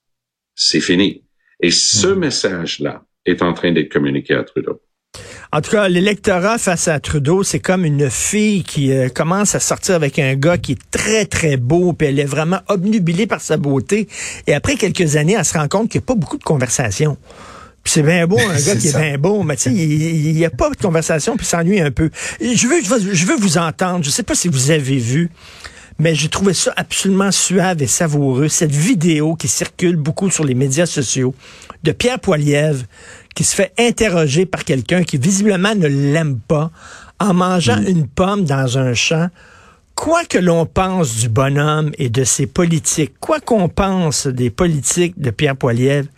c'est 0.54 0.80
fini. 0.80 1.24
Et 1.60 1.70
ce 1.70 2.08
mm. 2.08 2.18
message-là 2.18 3.04
est 3.24 3.42
en 3.42 3.52
train 3.52 3.72
d'être 3.72 3.92
communiqué 3.92 4.34
à 4.34 4.44
Trudeau. 4.44 4.80
En 5.52 5.60
tout 5.60 5.70
cas, 5.70 5.88
l'électorat 5.88 6.58
face 6.58 6.88
à 6.88 6.98
Trudeau, 6.98 7.44
c'est 7.44 7.60
comme 7.60 7.84
une 7.84 8.10
fille 8.10 8.64
qui 8.64 8.92
euh, 8.92 9.08
commence 9.08 9.54
à 9.54 9.60
sortir 9.60 9.94
avec 9.94 10.18
un 10.18 10.34
gars 10.34 10.58
qui 10.58 10.72
est 10.72 10.90
très, 10.90 11.26
très 11.26 11.56
beau, 11.56 11.92
puis 11.92 12.08
elle 12.08 12.18
est 12.18 12.24
vraiment 12.24 12.58
obnubilée 12.68 13.28
par 13.28 13.40
sa 13.40 13.56
beauté. 13.56 14.08
Et 14.48 14.54
après 14.54 14.74
quelques 14.74 15.14
années, 15.14 15.36
elle 15.38 15.44
se 15.44 15.56
rend 15.56 15.68
compte 15.68 15.90
qu'il 15.90 16.00
n'y 16.00 16.04
a 16.04 16.08
pas 16.08 16.16
beaucoup 16.16 16.38
de 16.38 16.44
conversation. 16.44 17.16
C'est 17.84 18.02
bien 18.02 18.26
beau, 18.26 18.38
un 18.38 18.60
gars 18.66 18.76
qui 18.76 18.88
est 18.88 18.96
bien 18.96 19.18
beau, 19.18 19.42
mais 19.42 19.56
tu 19.56 19.62
sais, 19.64 19.74
il 19.74 20.34
n'y 20.34 20.44
a 20.44 20.50
pas 20.50 20.70
de 20.70 20.76
conversation, 20.76 21.36
puis 21.36 21.46
s'ennuie 21.46 21.80
un 21.80 21.90
peu. 21.90 22.10
Je 22.40 22.66
veux, 22.66 22.80
je 23.12 23.26
veux 23.26 23.36
vous 23.36 23.58
entendre. 23.58 24.04
Je 24.04 24.10
sais 24.10 24.22
pas 24.22 24.34
si 24.34 24.48
vous 24.48 24.70
avez 24.70 24.96
vu, 24.96 25.30
mais 25.98 26.14
j'ai 26.14 26.28
trouvé 26.28 26.54
ça 26.54 26.72
absolument 26.76 27.30
suave 27.30 27.82
et 27.82 27.86
savoureux, 27.86 28.48
cette 28.48 28.72
vidéo 28.72 29.36
qui 29.36 29.48
circule 29.48 29.96
beaucoup 29.96 30.30
sur 30.30 30.44
les 30.44 30.54
médias 30.54 30.86
sociaux 30.86 31.34
de 31.82 31.92
Pierre 31.92 32.18
Poilievre 32.18 32.84
qui 33.34 33.44
se 33.44 33.54
fait 33.54 33.72
interroger 33.78 34.46
par 34.46 34.64
quelqu'un 34.64 35.02
qui 35.02 35.18
visiblement 35.18 35.74
ne 35.74 35.86
l'aime 35.86 36.38
pas 36.38 36.70
en 37.20 37.34
mangeant 37.34 37.80
mm. 37.80 37.86
une 37.86 38.06
pomme 38.08 38.44
dans 38.44 38.78
un 38.78 38.94
champ. 38.94 39.28
Quoi 39.94 40.24
que 40.24 40.38
l'on 40.38 40.66
pense 40.66 41.16
du 41.16 41.28
bonhomme 41.28 41.92
et 41.98 42.08
de 42.08 42.24
ses 42.24 42.46
politiques, 42.46 43.12
quoi 43.20 43.38
qu'on 43.38 43.68
pense 43.68 44.26
des 44.26 44.50
politiques 44.50 45.20
de 45.20 45.30
Pierre 45.30 45.56
Poilievre, 45.56 46.08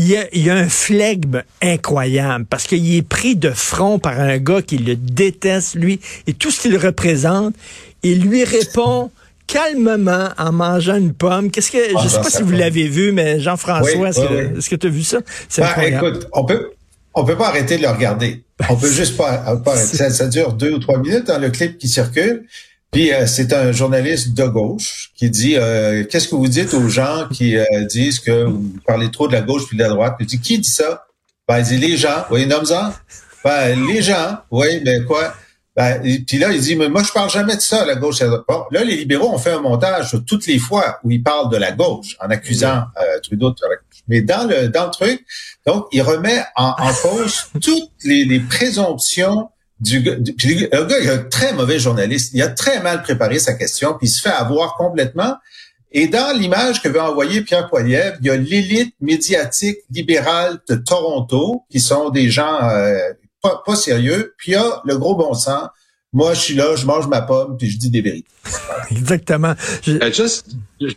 il 0.00 0.08
y, 0.08 0.16
a, 0.16 0.26
il 0.32 0.46
y 0.46 0.48
a 0.48 0.54
un 0.54 0.68
flegme 0.68 1.42
incroyable 1.60 2.46
parce 2.48 2.66
qu'il 2.66 2.94
est 2.94 3.02
pris 3.02 3.36
de 3.36 3.50
front 3.50 3.98
par 3.98 4.18
un 4.18 4.38
gars 4.38 4.62
qui 4.62 4.78
le 4.78 4.96
déteste, 4.96 5.74
lui, 5.74 6.00
et 6.26 6.32
tout 6.32 6.50
ce 6.50 6.62
qu'il 6.62 6.78
représente. 6.78 7.54
Il 8.02 8.22
lui 8.22 8.44
répond 8.44 9.10
calmement 9.46 10.30
en 10.38 10.52
mangeant 10.52 10.96
une 10.96 11.12
pomme. 11.12 11.50
Qu'est-ce 11.50 11.70
que 11.70 11.78
je 12.02 12.08
sais 12.08 12.16
pas 12.16 12.30
si 12.30 12.42
vous 12.42 12.52
l'avez 12.52 12.88
vu, 12.88 13.12
mais 13.12 13.40
Jean-François, 13.40 14.08
est-ce 14.08 14.70
que 14.70 14.76
tu 14.76 14.86
as 14.86 14.90
vu 14.90 15.02
ça? 15.02 15.18
Ben, 15.58 15.82
écoute, 15.82 16.28
on 16.32 16.46
peut 16.46 16.70
on 17.12 17.24
peut 17.24 17.36
pas 17.36 17.48
arrêter 17.48 17.76
de 17.76 17.82
le 17.82 17.88
regarder. 17.88 18.42
On 18.70 18.76
peut 18.76 18.90
juste 18.92 19.18
pas, 19.18 19.56
pas 19.56 19.76
ça, 19.76 20.08
ça, 20.08 20.28
dure 20.28 20.54
deux 20.54 20.72
ou 20.72 20.78
trois 20.78 20.98
minutes 20.98 21.26
dans 21.26 21.38
le 21.38 21.50
clip 21.50 21.76
qui 21.76 21.88
circule. 21.88 22.46
Puis 22.90 23.12
euh, 23.12 23.26
c'est 23.26 23.52
un 23.52 23.70
journaliste 23.72 24.34
de 24.34 24.44
gauche 24.44 25.12
qui 25.14 25.30
dit 25.30 25.56
euh, 25.56 26.04
qu'est-ce 26.04 26.28
que 26.28 26.34
vous 26.34 26.48
dites 26.48 26.74
aux 26.74 26.88
gens 26.88 27.28
qui 27.32 27.56
euh, 27.56 27.64
disent 27.88 28.18
que 28.18 28.44
vous 28.44 28.74
parlez 28.86 29.10
trop 29.10 29.28
de 29.28 29.32
la 29.32 29.42
gauche 29.42 29.66
puis 29.68 29.76
de 29.76 29.82
la 29.82 29.88
droite? 29.88 30.16
Il 30.18 30.26
dit 30.26 30.40
qui 30.40 30.58
dit 30.58 30.70
ça? 30.70 31.06
Ben 31.46 31.58
il 31.58 31.64
dit 31.64 31.76
les 31.76 31.96
gens. 31.96 32.24
Oui, 32.30 32.46
nomme-en. 32.46 32.92
Ben 33.44 33.86
les 33.86 34.02
gens. 34.02 34.38
Oui, 34.50 34.82
mais 34.84 35.04
quoi? 35.04 35.34
Ben, 35.76 36.02
puis 36.26 36.38
là, 36.38 36.52
il 36.52 36.60
dit, 36.60 36.74
mais 36.74 36.88
moi, 36.88 37.02
je 37.02 37.12
parle 37.12 37.30
jamais 37.30 37.54
de 37.56 37.60
ça, 37.60 37.86
la 37.86 37.94
gauche. 37.94 38.18
Bon, 38.48 38.64
là, 38.70 38.82
les 38.82 38.96
libéraux 38.96 39.32
ont 39.32 39.38
fait 39.38 39.52
un 39.52 39.60
montage 39.60 40.16
toutes 40.26 40.46
les 40.46 40.58
fois 40.58 40.98
où 41.04 41.10
ils 41.10 41.22
parlent 41.22 41.50
de 41.50 41.56
la 41.56 41.70
gauche, 41.72 42.16
en 42.20 42.28
accusant 42.28 42.84
euh, 43.00 43.20
Trudeau 43.22 43.50
de 43.50 43.56
Mais 44.08 44.20
dans 44.20 44.48
le, 44.48 44.68
dans 44.68 44.86
le 44.86 44.90
truc, 44.90 45.24
donc, 45.66 45.86
il 45.92 46.02
remet 46.02 46.42
en, 46.56 46.74
en 46.76 46.92
cause 46.92 47.46
toutes 47.62 47.90
les, 48.04 48.24
les 48.24 48.40
présomptions 48.40 49.48
du, 49.80 50.00
du 50.00 50.34
puis 50.34 50.54
le 50.54 50.84
gars, 50.84 50.98
il 51.00 51.06
est 51.06 51.10
un 51.10 51.24
très 51.24 51.52
mauvais 51.52 51.78
journaliste. 51.78 52.32
Il 52.34 52.42
a 52.42 52.48
très 52.48 52.82
mal 52.82 53.02
préparé 53.02 53.38
sa 53.38 53.54
question, 53.54 53.94
puis 53.94 54.06
il 54.08 54.10
se 54.10 54.20
fait 54.20 54.28
avoir 54.28 54.76
complètement. 54.76 55.36
Et 55.92 56.06
dans 56.06 56.36
l'image 56.36 56.82
que 56.82 56.88
veut 56.88 57.00
envoyer 57.00 57.40
Pierre 57.42 57.68
Poilievre, 57.68 58.16
il 58.20 58.26
y 58.26 58.30
a 58.30 58.36
l'élite 58.36 58.94
médiatique 59.00 59.78
libérale 59.90 60.58
de 60.68 60.76
Toronto, 60.76 61.64
qui 61.70 61.80
sont 61.80 62.10
des 62.10 62.30
gens 62.30 62.62
euh, 62.62 62.96
pas, 63.42 63.62
pas 63.66 63.74
sérieux. 63.74 64.34
Puis 64.36 64.52
il 64.52 64.54
y 64.54 64.58
a 64.58 64.82
le 64.84 64.98
gros 64.98 65.16
bon 65.16 65.34
sens. 65.34 65.68
Moi, 66.12 66.34
je 66.34 66.40
suis 66.40 66.54
là, 66.54 66.74
je 66.76 66.86
mange 66.86 67.06
ma 67.08 67.22
pomme, 67.22 67.56
puis 67.56 67.70
je 67.70 67.78
dis 67.78 67.90
des 67.90 68.02
vérités. 68.02 68.28
Exactement. 68.90 69.54
Je... 69.82 69.92
Uh, 69.92 70.12
just, 70.12 70.56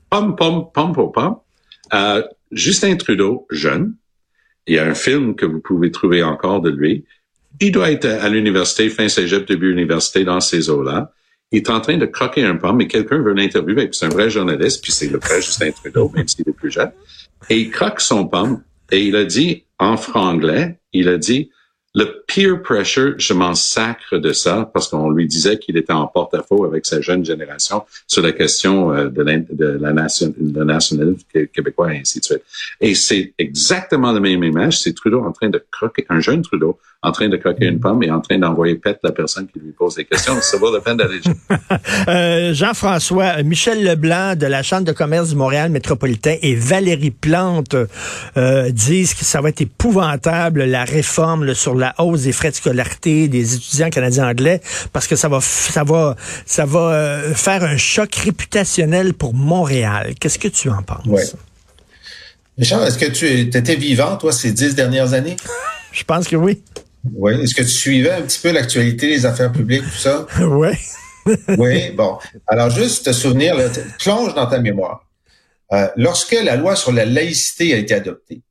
pomme, 0.09 0.35
pomme, 0.35 0.71
pomme 0.73 0.93
pour 0.93 1.11
pomme. 1.11 1.37
Uh, 1.91 2.21
Justin 2.51 2.95
Trudeau, 2.95 3.47
jeune, 3.51 3.95
il 4.67 4.75
y 4.75 4.79
a 4.79 4.85
un 4.85 4.95
film 4.95 5.35
que 5.35 5.45
vous 5.45 5.59
pouvez 5.59 5.91
trouver 5.91 6.23
encore 6.23 6.61
de 6.61 6.69
lui. 6.69 7.05
Il 7.63 7.71
doit 7.71 7.91
être 7.91 8.05
à 8.05 8.27
l'université, 8.27 8.89
fin 8.89 9.07
cégep, 9.07 9.47
début 9.47 9.71
université, 9.71 10.25
dans 10.25 10.41
ces 10.41 10.69
eaux-là. 10.69 11.13
Il 11.53 11.59
est 11.59 11.69
en 11.69 11.79
train 11.79 11.95
de 11.95 12.05
croquer 12.05 12.43
un 12.43 12.57
pomme, 12.57 12.75
mais 12.75 12.87
quelqu'un 12.87 13.19
veut 13.19 13.31
l'interviewer, 13.31 13.87
c'est 13.93 14.05
un 14.05 14.09
vrai 14.09 14.29
journaliste, 14.29 14.83
puis 14.83 14.91
c'est 14.91 15.07
le 15.07 15.17
vrai 15.17 15.41
Justin 15.41 15.71
Trudeau, 15.71 16.11
même 16.13 16.27
s'il 16.27 16.43
est 16.49 16.51
plus 16.51 16.71
jeune. 16.71 16.91
Et 17.49 17.59
il 17.59 17.71
croque 17.71 18.01
son 18.01 18.27
pomme, 18.27 18.63
et 18.91 19.03
il 19.03 19.15
a 19.15 19.23
dit, 19.23 19.63
en 19.79 19.95
franglais, 19.95 20.77
il 20.91 21.07
a 21.07 21.17
dit, 21.17 21.51
le 21.95 22.23
peer 22.27 22.61
pressure, 22.61 23.13
je 23.17 23.33
m'en 23.33 23.53
sacre 23.53 24.17
de 24.17 24.33
ça 24.33 24.69
parce 24.73 24.89
qu'on 24.89 25.09
lui 25.11 25.27
disait 25.27 25.57
qu'il 25.57 25.77
était 25.77 25.93
en 25.93 26.07
porte-à-faux 26.07 26.65
avec 26.65 26.85
sa 26.85 26.99
jeune 26.99 27.23
génération 27.23 27.83
sur 28.07 28.23
la 28.23 28.31
question 28.31 28.91
euh, 28.91 29.09
de, 29.09 29.21
la, 29.21 29.37
de 29.37 29.77
la 29.79 29.93
nation, 29.93 30.33
nationalisme 30.39 31.27
québécois 31.53 31.93
et 31.93 31.99
ainsi 31.99 32.19
de 32.19 32.25
suite. 32.25 32.43
Et 32.81 32.95
c'est 32.95 33.33
exactement 33.37 34.11
la 34.11 34.19
même 34.19 34.43
image. 34.43 34.81
C'est 34.81 34.93
Trudeau 34.93 35.21
en 35.21 35.31
train 35.31 35.49
de 35.49 35.63
croquer, 35.71 36.05
un 36.09 36.19
jeune 36.19 36.41
Trudeau 36.41 36.79
en 37.03 37.11
train 37.11 37.27
de 37.27 37.35
croquer 37.35 37.65
une 37.65 37.81
pomme 37.81 38.01
et 38.01 38.09
en 38.09 38.21
train 38.21 38.37
d'envoyer 38.37 38.75
pète 38.75 38.99
la 39.03 39.11
personne 39.11 39.47
qui 39.47 39.59
lui 39.59 39.73
pose 39.73 39.95
des 39.95 40.05
questions. 40.05 40.35
Ça 40.41 40.57
vaut 40.57 40.73
la 40.73 40.79
peine 40.79 40.95
d'aller. 40.95 41.19
euh, 42.07 42.53
Jean-François, 42.53 43.43
Michel 43.43 43.83
Leblanc 43.83 44.37
de 44.37 44.45
la 44.47 44.63
Chambre 44.63 44.85
de 44.85 44.93
commerce 44.93 45.29
du 45.29 45.35
Montréal 45.35 45.69
métropolitain 45.69 46.37
et 46.41 46.55
Valérie 46.55 47.11
Plante 47.11 47.75
euh, 48.37 48.71
disent 48.71 49.13
que 49.13 49.25
ça 49.25 49.41
va 49.41 49.49
être 49.49 49.61
épouvantable 49.61 50.63
la 50.63 50.85
réforme 50.85 51.53
sur 51.53 51.75
la 51.75 51.93
hausse 51.97 52.21
des 52.21 52.31
frais 52.31 52.51
de 52.51 52.55
scolarité 52.55 53.27
des 53.27 53.55
étudiants 53.55 53.89
canadiens 53.89 54.29
anglais 54.29 54.61
parce 54.93 55.07
que 55.07 55.17
ça 55.17 55.27
va 55.27 55.41
ça 55.41 55.83
va 55.83 56.15
ça 56.45 56.65
va 56.65 56.79
euh, 56.79 57.33
faire 57.33 57.63
un 57.63 57.77
choc 57.77 58.15
réputationnel 58.15 59.13
pour 59.13 59.33
Montréal. 59.33 60.13
Qu'est-ce 60.19 60.39
que 60.39 60.47
tu 60.47 60.69
en 60.69 60.81
penses? 60.81 61.05
Ouais. 61.05 61.23
Richard, 62.57 62.85
est-ce 62.85 62.97
que 62.97 63.11
tu 63.11 63.27
étais 63.27 63.75
vivant, 63.75 64.15
toi, 64.15 64.31
ces 64.31 64.51
dix 64.51 64.73
dernières 64.75 65.13
années? 65.13 65.35
Je 65.91 66.03
pense 66.03 66.27
que 66.27 66.35
oui. 66.35 66.61
Oui. 67.11 67.41
Est-ce 67.41 67.55
que 67.55 67.61
tu 67.61 67.69
suivais 67.69 68.11
un 68.11 68.21
petit 68.21 68.39
peu 68.39 68.51
l'actualité, 68.51 69.07
les 69.07 69.25
affaires 69.25 69.51
publiques, 69.51 69.83
tout 69.83 69.97
ça? 69.97 70.25
oui. 70.41 70.71
oui, 71.57 71.91
bon. 71.91 72.17
Alors, 72.47 72.69
juste 72.69 73.05
te 73.05 73.13
souvenir, 73.13 73.55
plonge 73.99 74.33
dans 74.33 74.47
ta 74.47 74.59
mémoire. 74.59 75.05
Euh, 75.71 75.87
lorsque 75.95 76.33
la 76.33 76.55
loi 76.55 76.75
sur 76.75 76.91
la 76.91 77.05
laïcité 77.05 77.73
a 77.73 77.77
été 77.77 77.93
adoptée, 77.93 78.41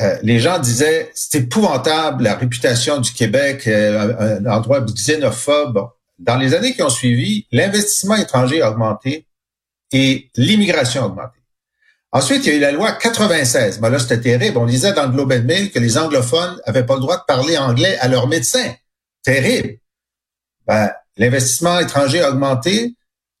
euh, 0.00 0.16
les 0.22 0.40
gens 0.40 0.58
disaient 0.58 1.10
c'est 1.14 1.38
épouvantable 1.38 2.24
la 2.24 2.34
réputation 2.34 2.98
du 2.98 3.12
Québec, 3.12 3.66
euh, 3.66 4.38
un 4.40 4.46
endroit 4.46 4.80
xénophobe. 4.80 5.88
Dans 6.18 6.36
les 6.36 6.54
années 6.54 6.72
qui 6.72 6.82
ont 6.82 6.88
suivi, 6.88 7.46
l'investissement 7.52 8.16
étranger 8.16 8.62
a 8.62 8.70
augmenté 8.70 9.26
et 9.92 10.30
l'immigration 10.36 11.02
a 11.02 11.06
augmenté. 11.06 11.41
Ensuite, 12.12 12.44
il 12.44 12.50
y 12.50 12.52
a 12.52 12.56
eu 12.56 12.60
la 12.60 12.72
loi 12.72 12.92
96. 12.92 13.80
Ben 13.80 13.88
là, 13.88 13.98
c'était 13.98 14.20
terrible. 14.20 14.58
On 14.58 14.66
disait 14.66 14.92
dans 14.92 15.04
le 15.04 15.12
Globe 15.12 15.32
and 15.32 15.44
Mail 15.44 15.70
que 15.70 15.78
les 15.78 15.96
anglophones 15.96 16.60
avaient 16.66 16.84
pas 16.84 16.94
le 16.94 17.00
droit 17.00 17.16
de 17.16 17.24
parler 17.26 17.56
anglais 17.56 17.96
à 18.00 18.08
leurs 18.08 18.28
médecins. 18.28 18.74
Terrible. 19.22 19.78
Ben, 20.66 20.92
l'investissement 21.16 21.80
étranger 21.80 22.20
a 22.20 22.30
augmenté, 22.30 22.94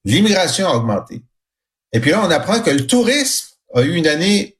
l'immigration 0.04 0.66
a 0.68 0.74
augmenté. 0.74 1.22
Et 1.92 2.00
puis 2.00 2.12
là, 2.12 2.22
on 2.24 2.30
apprend 2.30 2.60
que 2.60 2.70
le 2.70 2.86
tourisme 2.86 3.48
a 3.74 3.82
eu 3.82 3.94
une 3.94 4.06
année 4.06 4.56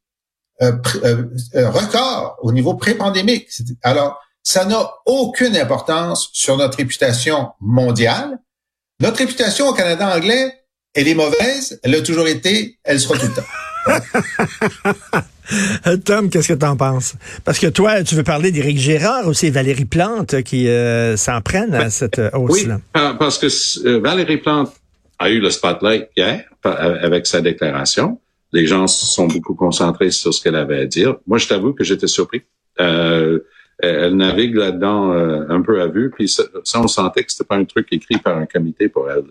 euh, 0.61 0.73
euh, 1.05 1.25
euh, 1.55 1.71
record 1.71 2.39
au 2.43 2.53
niveau 2.53 2.75
pré-pandémique. 2.75 3.49
Alors, 3.83 4.21
ça 4.43 4.67
n'a 4.67 4.91
aucune 5.07 5.57
importance 5.57 6.29
sur 6.33 6.57
notre 6.57 6.79
réputation 6.79 7.53
mondiale, 7.61 8.39
Notre 9.01 9.19
réputation 9.19 9.69
au 9.69 9.73
Canada 9.73 10.15
anglais, 10.15 10.65
elle 10.95 11.09
est 11.09 11.15
mauvaise, 11.15 11.81
elle 11.83 11.95
a 11.95 12.03
toujours 12.03 12.29
été, 12.29 12.79
elle 12.85 13.01
sera 13.01 13.19
tout 13.19 13.27
le 13.27 13.35
temps. 13.35 13.43
Tom, 16.05 16.31
qu'est-ce 16.31 16.53
que 16.53 16.59
tu 16.59 16.67
en 16.67 16.77
penses? 16.77 17.15
Parce 17.45 17.59
que 17.59 17.67
toi, 17.67 18.03
tu 18.05 18.15
veux 18.15 18.23
parler 18.23 18.53
d'Éric 18.53 18.79
Gérard 18.79 19.27
aussi, 19.27 19.51
Valérie 19.51 19.85
Plante, 19.85 20.43
qui 20.43 20.69
euh, 20.69 21.17
s'en 21.17 21.41
prennent 21.41 21.75
à 21.75 21.91
cette 21.91 22.19
euh, 22.19 22.31
hausse-là. 22.33 22.81
Oui, 22.95 23.01
parce 23.19 23.39
que 23.39 23.47
euh, 23.87 24.01
Valérie 24.01 24.39
Plante 24.39 24.73
a 25.19 25.31
eu 25.31 25.41
le 25.41 25.51
spotlight 25.51 26.09
hier 26.17 26.45
avec 26.65 27.27
sa 27.27 27.41
déclaration. 27.41 28.21
Les 28.53 28.67
gens 28.67 28.87
se 28.87 29.07
sont 29.07 29.27
beaucoup 29.27 29.55
concentrés 29.55 30.11
sur 30.11 30.33
ce 30.33 30.43
qu'elle 30.43 30.57
avait 30.57 30.81
à 30.81 30.87
dire. 30.87 31.17
Moi, 31.27 31.39
je 31.39 31.49
t'avoue 31.49 31.73
que 31.73 31.85
j'étais 31.85 32.07
surpris. 32.07 32.43
Euh, 32.81 33.41
elle 33.79 34.17
navigue 34.17 34.55
là-dedans 34.55 35.13
un 35.13 35.61
peu 35.61 35.81
à 35.81 35.89
vue, 35.89 36.11
puis 36.11 36.29
ça, 36.29 36.45
on 36.77 36.87
sentait 36.87 37.25
que 37.25 37.33
c'était 37.33 37.45
pas 37.45 37.57
un 37.57 37.65
truc 37.65 37.89
écrit 37.91 38.19
par 38.19 38.37
un 38.37 38.47
comité 38.47 38.89
pour 38.89 39.11
elle 39.11 39.25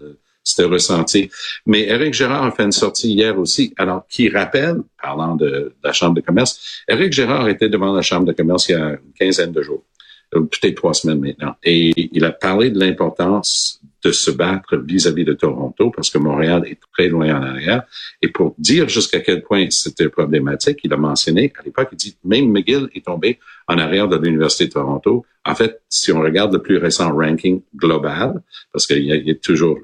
c'était 0.44 0.68
ressenti. 0.68 1.30
Mais 1.66 1.88
Éric 1.88 2.14
Gérard 2.14 2.44
a 2.44 2.52
fait 2.52 2.64
une 2.64 2.72
sortie 2.72 3.14
hier 3.14 3.38
aussi, 3.38 3.74
alors 3.78 4.06
qui 4.08 4.30
rappelle, 4.30 4.78
parlant 5.02 5.36
de, 5.36 5.74
la 5.84 5.94
Chambre 5.94 6.16
de 6.16 6.22
commerce, 6.22 6.84
Éric 6.88 7.14
Gérard 7.14 7.48
était 7.48 7.70
devant 7.70 7.94
la 7.94 8.02
Chambre 8.02 8.26
de 8.26 8.34
commerce 8.34 8.70
il 8.70 8.72
y 8.74 8.76
a 8.76 8.90
une 8.92 9.14
quinzaine 9.18 9.52
de 9.52 9.62
jours, 9.62 9.84
euh, 10.36 10.42
peut-être 10.42 10.76
trois 10.76 10.94
semaines 10.94 11.20
maintenant, 11.20 11.56
et 11.64 11.94
il 12.16 12.26
a 12.26 12.32
parlé 12.32 12.70
de 12.70 12.80
l'importance 12.80 13.82
de 14.04 14.12
se 14.12 14.32
battre 14.32 14.78
vis-à-vis 14.78 15.26
de 15.26 15.34
Toronto 15.34 15.92
parce 15.92 16.10
que 16.10 16.18
Montréal 16.18 16.64
est 16.66 16.80
très 16.92 17.08
loin 17.08 17.36
en 17.36 17.44
arrière. 17.44 17.84
Et 18.22 18.30
pour 18.30 18.56
dire 18.58 18.90
jusqu'à 18.90 19.20
quel 19.20 19.44
point 19.44 19.68
c'était 19.70 20.10
problématique, 20.10 20.80
il 20.84 20.92
a 20.94 20.98
mentionné 20.98 21.54
à 21.60 21.64
l'époque, 21.64 21.90
il 21.92 21.98
dit 21.98 22.18
même 22.24 22.52
McGill 22.52 22.90
est 22.96 23.06
tombé 23.06 23.40
en 23.68 23.78
arrière 23.78 24.08
de 24.08 24.18
l'Université 24.18 24.66
de 24.66 24.72
Toronto. 24.72 25.26
En 25.46 25.56
fait, 25.56 25.82
si 25.88 26.12
on 26.12 26.22
regarde 26.22 26.54
le 26.54 26.62
plus 26.62 26.78
récent 26.78 27.16
ranking 27.16 27.62
global, 27.76 28.42
parce 28.72 28.88
qu'il 28.88 29.04
y, 29.04 29.08
y, 29.08 29.32
a 29.32 29.36
toujours 29.36 29.78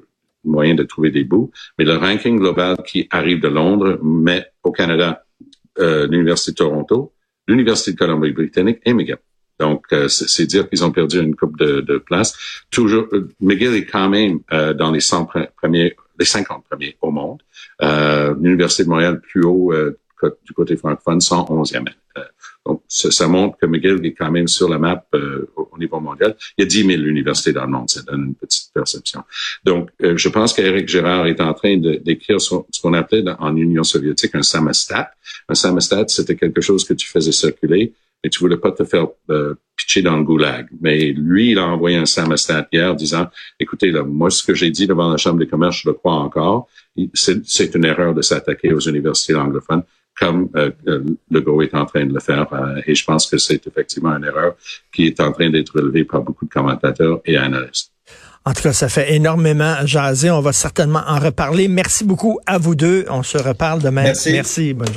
moyen 0.44 0.74
de 0.74 0.82
trouver 0.82 1.10
des 1.10 1.24
bouts. 1.24 1.50
Mais 1.78 1.84
le 1.84 1.96
ranking 1.96 2.38
global 2.38 2.76
qui 2.86 3.06
arrive 3.10 3.40
de 3.40 3.48
Londres 3.48 3.98
met 4.02 4.46
au 4.62 4.72
Canada 4.72 5.24
euh, 5.78 6.06
l'Université 6.08 6.52
de 6.52 6.56
Toronto, 6.56 7.12
l'Université 7.46 7.92
de 7.92 7.96
Colombie-Britannique 7.96 8.80
et 8.84 8.92
McGill. 8.92 9.18
Donc, 9.58 9.86
euh, 9.92 10.08
c'est 10.08 10.46
dire 10.46 10.68
qu'ils 10.68 10.84
ont 10.84 10.92
perdu 10.92 11.20
une 11.20 11.34
coupe 11.34 11.58
de, 11.58 11.80
de 11.80 11.98
places. 11.98 12.36
Toujours, 12.70 13.06
euh, 13.12 13.28
McGill 13.40 13.74
est 13.74 13.86
quand 13.86 14.08
même 14.08 14.40
dans 14.76 14.90
les 14.90 15.00
100 15.00 15.28
premiers, 15.56 15.96
les 16.18 16.24
50 16.24 16.64
premiers 16.68 16.96
au 17.00 17.10
monde. 17.10 17.42
L'Université 17.80 18.84
de 18.84 18.88
Montréal 18.88 19.20
plus 19.20 19.44
haut 19.44 19.72
du 20.44 20.52
côté 20.52 20.76
francophone, 20.76 21.18
111e. 21.18 21.84
Donc, 22.68 22.82
ça, 22.86 23.28
montre 23.28 23.56
que 23.56 23.64
McGill 23.64 24.04
est 24.04 24.12
quand 24.12 24.30
même 24.30 24.46
sur 24.46 24.68
la 24.68 24.78
map 24.78 25.02
euh, 25.14 25.48
au 25.56 25.78
niveau 25.78 26.00
mondial. 26.00 26.36
Il 26.56 26.62
y 26.62 26.64
a 26.64 26.68
10 26.68 26.84
000 26.84 27.02
universités 27.02 27.52
dans 27.52 27.64
le 27.64 27.70
monde, 27.70 27.88
ça 27.88 28.02
donne 28.02 28.26
une 28.26 28.34
petite 28.34 28.70
perception. 28.74 29.22
Donc, 29.64 29.88
euh, 30.02 30.18
je 30.18 30.28
pense 30.28 30.52
qu'Éric 30.52 30.86
Gérard 30.86 31.26
est 31.26 31.40
en 31.40 31.54
train 31.54 31.78
d'écrire 31.78 32.40
ce 32.40 32.56
qu'on 32.82 32.92
appelait 32.92 33.24
en 33.38 33.56
Union 33.56 33.84
soviétique 33.84 34.34
un 34.34 34.42
samostat. 34.42 35.10
Un 35.48 35.54
samostat, 35.54 36.08
c'était 36.08 36.36
quelque 36.36 36.60
chose 36.60 36.84
que 36.84 36.92
tu 36.92 37.08
faisais 37.08 37.32
circuler, 37.32 37.94
mais 38.22 38.28
tu 38.28 38.40
voulais 38.40 38.58
pas 38.58 38.72
te 38.72 38.84
faire 38.84 39.06
euh, 39.30 39.54
pitcher 39.74 40.02
dans 40.02 40.18
le 40.18 40.24
goulag. 40.24 40.68
Mais 40.82 41.12
lui, 41.12 41.52
il 41.52 41.58
a 41.58 41.66
envoyé 41.66 41.96
un 41.96 42.06
samostat 42.06 42.68
hier 42.70 42.94
disant, 42.94 43.28
écoutez, 43.58 43.90
là, 43.90 44.02
moi, 44.02 44.28
ce 44.28 44.42
que 44.42 44.52
j'ai 44.52 44.70
dit 44.70 44.86
devant 44.86 45.10
la 45.10 45.16
Chambre 45.16 45.38
des 45.38 45.46
commerces, 45.46 45.80
je 45.82 45.88
le 45.88 45.94
crois 45.94 46.14
encore. 46.14 46.68
C'est 47.14 47.74
une 47.74 47.84
erreur 47.86 48.12
de 48.12 48.20
s'attaquer 48.20 48.74
aux 48.74 48.80
universités 48.80 49.36
anglophones 49.36 49.84
comme 50.18 50.48
euh, 50.56 50.70
Legault 51.30 51.62
est 51.62 51.74
en 51.74 51.84
train 51.84 52.04
de 52.04 52.12
le 52.12 52.20
faire. 52.20 52.52
Euh, 52.52 52.80
et 52.86 52.94
je 52.94 53.04
pense 53.04 53.26
que 53.28 53.38
c'est 53.38 53.66
effectivement 53.66 54.16
une 54.16 54.24
erreur 54.24 54.54
qui 54.92 55.06
est 55.06 55.20
en 55.20 55.32
train 55.32 55.50
d'être 55.50 55.70
relevée 55.74 56.04
par 56.04 56.22
beaucoup 56.22 56.44
de 56.44 56.50
commentateurs 56.50 57.20
et 57.24 57.36
analystes. 57.36 57.92
En 58.44 58.52
tout 58.52 58.62
cas, 58.62 58.72
ça 58.72 58.88
fait 58.88 59.14
énormément 59.14 59.74
jaser. 59.84 60.30
On 60.30 60.40
va 60.40 60.52
certainement 60.52 61.02
en 61.06 61.18
reparler. 61.18 61.68
Merci 61.68 62.04
beaucoup 62.04 62.40
à 62.46 62.56
vous 62.56 62.74
deux. 62.74 63.04
On 63.10 63.22
se 63.22 63.36
reparle 63.36 63.82
demain. 63.82 64.04
Merci. 64.04 64.32
Merci. 64.32 64.74
Bonne 64.74 64.86